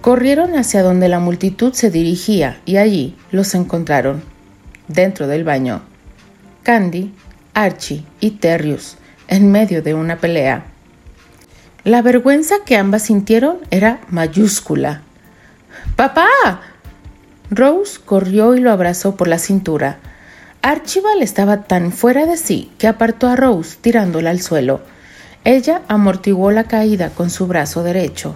Corrieron 0.02 0.56
hacia 0.58 0.84
donde 0.84 1.08
la 1.08 1.20
multitud 1.20 1.74
se 1.74 1.90
dirigía 1.90 2.60
y 2.66 2.78
allí 2.78 3.16
los 3.32 3.56
encontraron, 3.56 4.24
dentro 4.90 5.28
del 5.28 5.46
baño. 5.46 5.91
Candy, 6.64 7.14
Archie 7.54 8.06
y 8.20 8.32
Terrius 8.32 8.98
en 9.28 9.52
medio 9.52 9.82
de 9.82 9.94
una 9.94 10.18
pelea. 10.18 10.66
La 11.84 12.02
vergüenza 12.04 12.56
que 12.66 12.78
ambas 12.78 13.04
sintieron 13.04 13.58
era 13.72 14.02
mayúscula. 14.10 15.02
¡Papá! 15.96 16.28
Rose 17.50 18.00
corrió 18.06 18.56
y 18.56 18.60
lo 18.60 18.72
abrazó 18.72 19.16
por 19.16 19.28
la 19.28 19.40
cintura. 19.40 19.98
Archibald 20.62 21.24
estaba 21.24 21.64
tan 21.64 21.92
fuera 21.92 22.28
de 22.28 22.38
sí 22.38 22.72
que 22.78 22.88
apartó 22.88 23.28
a 23.28 23.36
Rose 23.36 23.78
tirándola 23.82 24.30
al 24.30 24.42
suelo. 24.42 24.82
Ella 25.44 25.82
amortiguó 25.88 26.52
la 26.52 26.66
caída 26.66 27.10
con 27.10 27.32
su 27.32 27.48
brazo 27.48 27.82
derecho. 27.84 28.36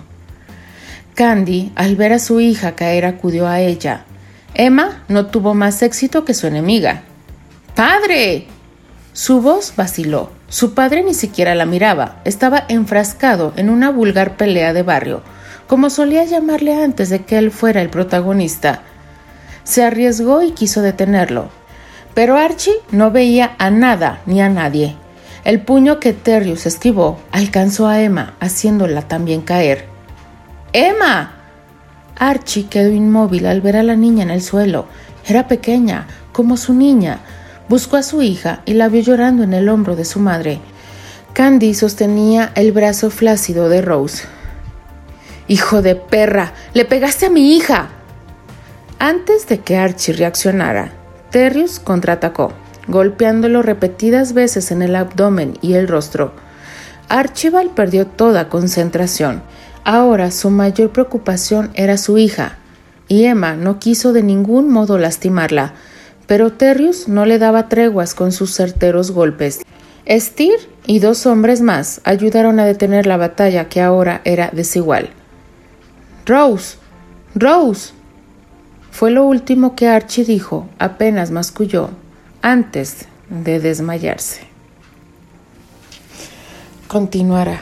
Candy, 1.13 1.71
al 1.75 1.95
ver 1.95 2.13
a 2.13 2.19
su 2.19 2.39
hija 2.39 2.75
caer, 2.75 3.05
acudió 3.05 3.47
a 3.47 3.59
ella. 3.59 4.05
Emma 4.55 5.03
no 5.07 5.27
tuvo 5.27 5.53
más 5.53 5.83
éxito 5.83 6.25
que 6.25 6.33
su 6.33 6.47
enemiga. 6.47 7.03
¡Padre! 7.75 8.47
Su 9.11 9.41
voz 9.41 9.73
vaciló. 9.75 10.29
Su 10.47 10.73
padre 10.73 11.03
ni 11.03 11.13
siquiera 11.13 11.55
la 11.55 11.65
miraba. 11.65 12.21
Estaba 12.23 12.63
enfrascado 12.69 13.51
en 13.57 13.69
una 13.69 13.91
vulgar 13.91 14.37
pelea 14.37 14.71
de 14.71 14.81
barrio, 14.81 15.21
como 15.67 15.89
solía 15.89 16.23
llamarle 16.23 16.81
antes 16.81 17.09
de 17.09 17.25
que 17.25 17.37
él 17.37 17.51
fuera 17.51 17.81
el 17.81 17.89
protagonista. 17.89 18.83
Se 19.65 19.83
arriesgó 19.83 20.41
y 20.41 20.51
quiso 20.51 20.81
detenerlo, 20.81 21.49
pero 22.13 22.37
Archie 22.37 22.75
no 22.91 23.11
veía 23.11 23.55
a 23.57 23.71
nada 23.71 24.21
ni 24.25 24.41
a 24.41 24.47
nadie. 24.47 24.95
El 25.43 25.59
puño 25.59 25.99
que 25.99 26.13
Terrius 26.13 26.65
esquivó 26.65 27.19
alcanzó 27.33 27.87
a 27.87 28.01
Emma, 28.01 28.35
haciéndola 28.39 29.01
también 29.01 29.41
caer. 29.41 29.85
¡Emma! 30.71 31.33
Archie 32.17 32.67
quedó 32.67 32.89
inmóvil 32.93 33.45
al 33.45 33.59
ver 33.59 33.75
a 33.75 33.83
la 33.83 33.97
niña 33.97 34.23
en 34.23 34.29
el 34.29 34.41
suelo. 34.41 34.85
Era 35.27 35.49
pequeña, 35.49 36.07
como 36.31 36.55
su 36.55 36.73
niña. 36.73 37.19
Buscó 37.67 37.97
a 37.97 38.03
su 38.03 38.21
hija 38.21 38.61
y 38.65 38.73
la 38.73 38.89
vio 38.89 39.01
llorando 39.01 39.43
en 39.43 39.53
el 39.53 39.69
hombro 39.69 39.95
de 39.95 40.05
su 40.05 40.19
madre. 40.19 40.59
Candy 41.33 41.73
sostenía 41.73 42.51
el 42.55 42.71
brazo 42.71 43.09
flácido 43.09 43.69
de 43.69 43.81
Rose. 43.81 44.25
Hijo 45.47 45.81
de 45.81 45.95
perra, 45.95 46.53
le 46.73 46.85
pegaste 46.85 47.25
a 47.25 47.29
mi 47.29 47.55
hija. 47.55 47.89
Antes 48.99 49.47
de 49.47 49.59
que 49.59 49.77
Archie 49.77 50.13
reaccionara, 50.13 50.91
Terrius 51.31 51.79
contraatacó, 51.79 52.53
golpeándolo 52.87 53.61
repetidas 53.61 54.33
veces 54.33 54.71
en 54.71 54.81
el 54.81 54.95
abdomen 54.95 55.57
y 55.61 55.73
el 55.73 55.87
rostro. 55.87 56.33
Archibald 57.09 57.71
perdió 57.71 58.07
toda 58.07 58.47
concentración. 58.47 59.43
Ahora 59.83 60.31
su 60.31 60.49
mayor 60.49 60.91
preocupación 60.91 61.71
era 61.73 61.97
su 61.97 62.17
hija, 62.17 62.57
y 63.07 63.25
Emma 63.25 63.55
no 63.55 63.77
quiso 63.79 64.13
de 64.13 64.23
ningún 64.23 64.69
modo 64.71 64.97
lastimarla, 64.97 65.73
pero 66.27 66.53
Terrius 66.53 67.07
no 67.07 67.25
le 67.25 67.39
daba 67.39 67.69
treguas 67.69 68.15
con 68.15 68.31
sus 68.31 68.55
certeros 68.55 69.11
golpes. 69.11 69.61
Steer 70.07 70.59
y 70.85 70.99
dos 70.99 71.25
hombres 71.25 71.61
más 71.61 72.01
ayudaron 72.03 72.59
a 72.59 72.65
detener 72.65 73.07
la 73.07 73.17
batalla 73.17 73.69
que 73.69 73.81
ahora 73.81 74.21
era 74.23 74.49
desigual. 74.53 75.09
Rose. 76.25 76.77
Rose. 77.35 77.93
Fue 78.91 79.11
lo 79.11 79.25
último 79.25 79.75
que 79.75 79.87
Archie 79.87 80.23
dijo, 80.23 80.69
apenas 80.79 81.29
masculló, 81.29 81.89
antes 82.41 83.07
de 83.29 83.59
desmayarse. 83.59 84.41
Continuará. 86.87 87.61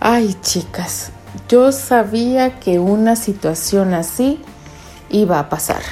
Ay, 0.00 0.34
chicas, 0.40 1.12
yo 1.48 1.72
sabía 1.72 2.58
que 2.58 2.78
una 2.78 3.16
situación 3.16 3.94
así 3.94 4.40
iba 5.10 5.38
a 5.38 5.48
pasar. 5.48 5.82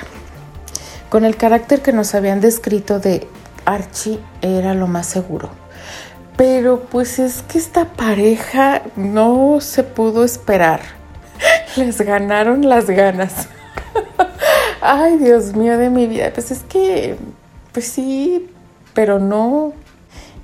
Con 1.09 1.25
el 1.25 1.37
carácter 1.37 1.81
que 1.81 1.93
nos 1.93 2.15
habían 2.15 2.41
descrito 2.41 3.01
de 3.01 3.27
Archie 3.65 4.21
era 4.43 4.75
lo 4.75 4.87
más 4.87 5.07
seguro. 5.07 5.51
Pero 6.37 6.81
pues 6.81 7.19
es 7.19 7.43
que 7.43 7.59
esta 7.59 7.87
pareja 7.87 8.83
no 8.95 9.61
se 9.61 9.83
pudo 9.83 10.25
esperar. 10.25 10.81
Les 11.77 12.01
ganaron 12.01 12.69
las 12.69 12.87
ganas. 12.87 13.49
Ay, 14.81 15.17
Dios 15.17 15.55
mío 15.55 15.79
de 15.79 15.91
mi 15.91 16.07
vida. 16.07 16.31
Pues 16.33 16.51
es 16.51 16.61
que, 16.61 17.17
pues 17.73 17.87
sí, 17.87 18.49
pero 18.95 19.19
no. 19.19 19.73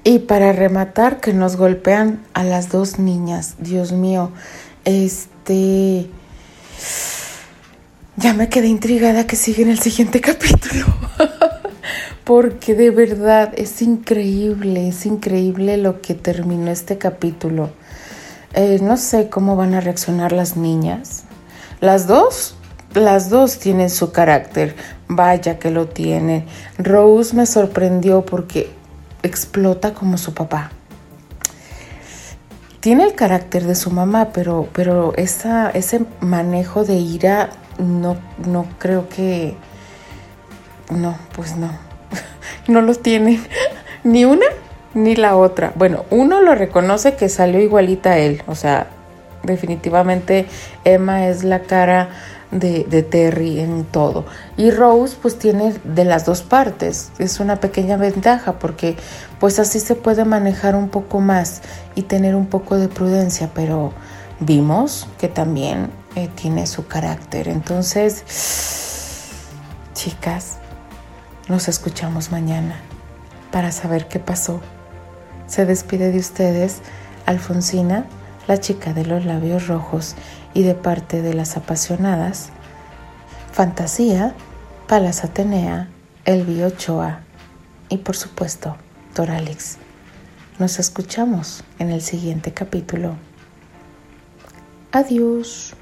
Y 0.03 0.21
para 0.21 0.53
rematar, 0.53 1.21
que 1.21 1.33
nos 1.33 1.57
golpean 1.57 2.25
a 2.35 2.43
las 2.43 2.71
dos 2.71 2.99
niñas. 2.99 3.55
Dios 3.59 3.93
mío, 3.93 4.31
este... 4.85 6.09
Ya 8.25 8.33
me 8.33 8.49
quedé 8.49 8.69
intrigada 8.69 9.27
que 9.27 9.37
sigue 9.37 9.65
en 9.65 9.69
el 9.69 9.79
siguiente 9.81 10.23
capítulo 10.23 10.87
porque 12.25 12.75
de 12.75 12.89
verdad 12.89 13.53
es 13.55 13.83
increíble, 13.83 14.89
es 14.89 15.05
increíble 15.05 15.77
lo 15.77 16.01
que 16.01 16.15
terminó 16.15 16.71
este 16.71 16.97
capítulo. 16.97 17.69
Eh, 18.55 18.79
no 18.81 18.97
sé 18.97 19.29
cómo 19.29 19.57
van 19.57 19.75
a 19.75 19.83
reaccionar 19.83 20.33
las 20.33 20.57
niñas. 20.57 21.25
Las 21.83 22.07
dos, 22.07 22.57
las 22.95 23.29
dos 23.29 23.59
tienen 23.59 23.91
su 23.91 24.11
carácter, 24.11 24.75
vaya 25.07 25.59
que 25.59 25.71
lo 25.71 25.89
tienen. 25.89 26.47
Rose 26.79 27.37
me 27.37 27.45
sorprendió 27.45 28.25
porque 28.25 28.71
explota 29.23 29.93
como 29.93 30.17
su 30.17 30.33
papá. 30.33 30.71
Tiene 32.81 33.05
el 33.05 33.15
carácter 33.15 33.65
de 33.65 33.75
su 33.75 33.91
mamá, 33.91 34.31
pero, 34.33 34.67
pero 34.73 35.13
esa, 35.17 35.69
ese 35.73 36.07
manejo 36.21 36.85
de 36.85 36.95
ira 36.95 37.51
no, 37.79 38.17
no 38.47 38.67
creo 38.79 39.09
que... 39.09 39.57
No, 40.91 41.17
pues 41.35 41.57
no 41.57 41.71
no 42.69 42.83
los 42.83 43.03
tiene 43.03 43.41
ni 44.05 44.25
una 44.25 44.47
ni 44.95 45.17
la 45.17 45.37
otra. 45.37 45.73
Bueno, 45.75 46.05
uno 46.11 46.41
lo 46.41 46.55
reconoce 46.55 47.15
que 47.15 47.29
salió 47.29 47.61
igualita 47.61 48.13
a 48.13 48.19
él, 48.19 48.43
o 48.47 48.55
sea, 48.55 48.87
definitivamente 49.43 50.47
Emma 50.85 51.27
es 51.27 51.43
la 51.43 51.61
cara 51.61 52.11
de, 52.51 52.85
de, 52.85 53.03
Terry 53.03 53.59
en 53.59 53.85
todo. 53.85 54.25
Y 54.57 54.71
Rose 54.71 55.17
pues 55.21 55.37
tiene 55.37 55.75
de 55.83 56.05
las 56.05 56.25
dos 56.25 56.43
partes, 56.43 57.11
es 57.19 57.41
una 57.41 57.57
pequeña 57.57 57.97
ventaja 57.97 58.59
porque 58.61 58.97
pues 59.41 59.59
así 59.59 59.81
se 59.81 59.97
puede 59.97 60.25
manejar 60.25 60.77
un 60.77 60.89
poco 60.89 61.21
más 61.21 61.63
y 61.97 62.03
tener 62.03 62.37
un 62.37 62.47
poco 62.47 62.77
de 62.77 62.89
prudencia, 62.89 63.51
pero 63.53 63.93
vimos 64.39 65.09
que 65.19 65.27
también 65.27 65.91
eh, 66.17 66.29
tiene 66.35 66.67
su 66.67 66.87
carácter. 66.87 67.49
Entonces, 67.49 68.25
chicas, 69.95 70.59
nos 71.49 71.69
escuchamos 71.69 72.31
mañana 72.31 72.81
para 73.51 73.73
saber 73.73 74.09
qué 74.09 74.19
pasó. 74.19 74.61
Se 75.47 75.67
despide 75.67 76.11
de 76.11 76.19
ustedes 76.19 76.79
Alfonsina, 77.27 78.07
la 78.47 78.59
chica 78.59 78.93
de 78.93 79.07
los 79.07 79.25
labios 79.25 79.67
rojos 79.67 80.15
y 80.53 80.63
de 80.63 80.75
parte 80.75 81.23
de 81.23 81.35
las 81.35 81.57
apasionadas, 81.57 82.51
Fantasía, 83.53 84.35
Palas 84.89 85.25
Atenea, 85.25 85.89
Elvi 86.25 86.63
Ochoa 86.63 87.21
y 87.89 87.99
por 87.99 88.17
supuesto 88.17 88.77
Doralix. 89.15 89.79
Nos 90.59 90.79
escuchamos 90.79 91.65
en 91.79 91.91
el 91.91 92.01
siguiente 92.01 92.53
capítulo. 92.53 93.17
Adiós. 94.93 95.75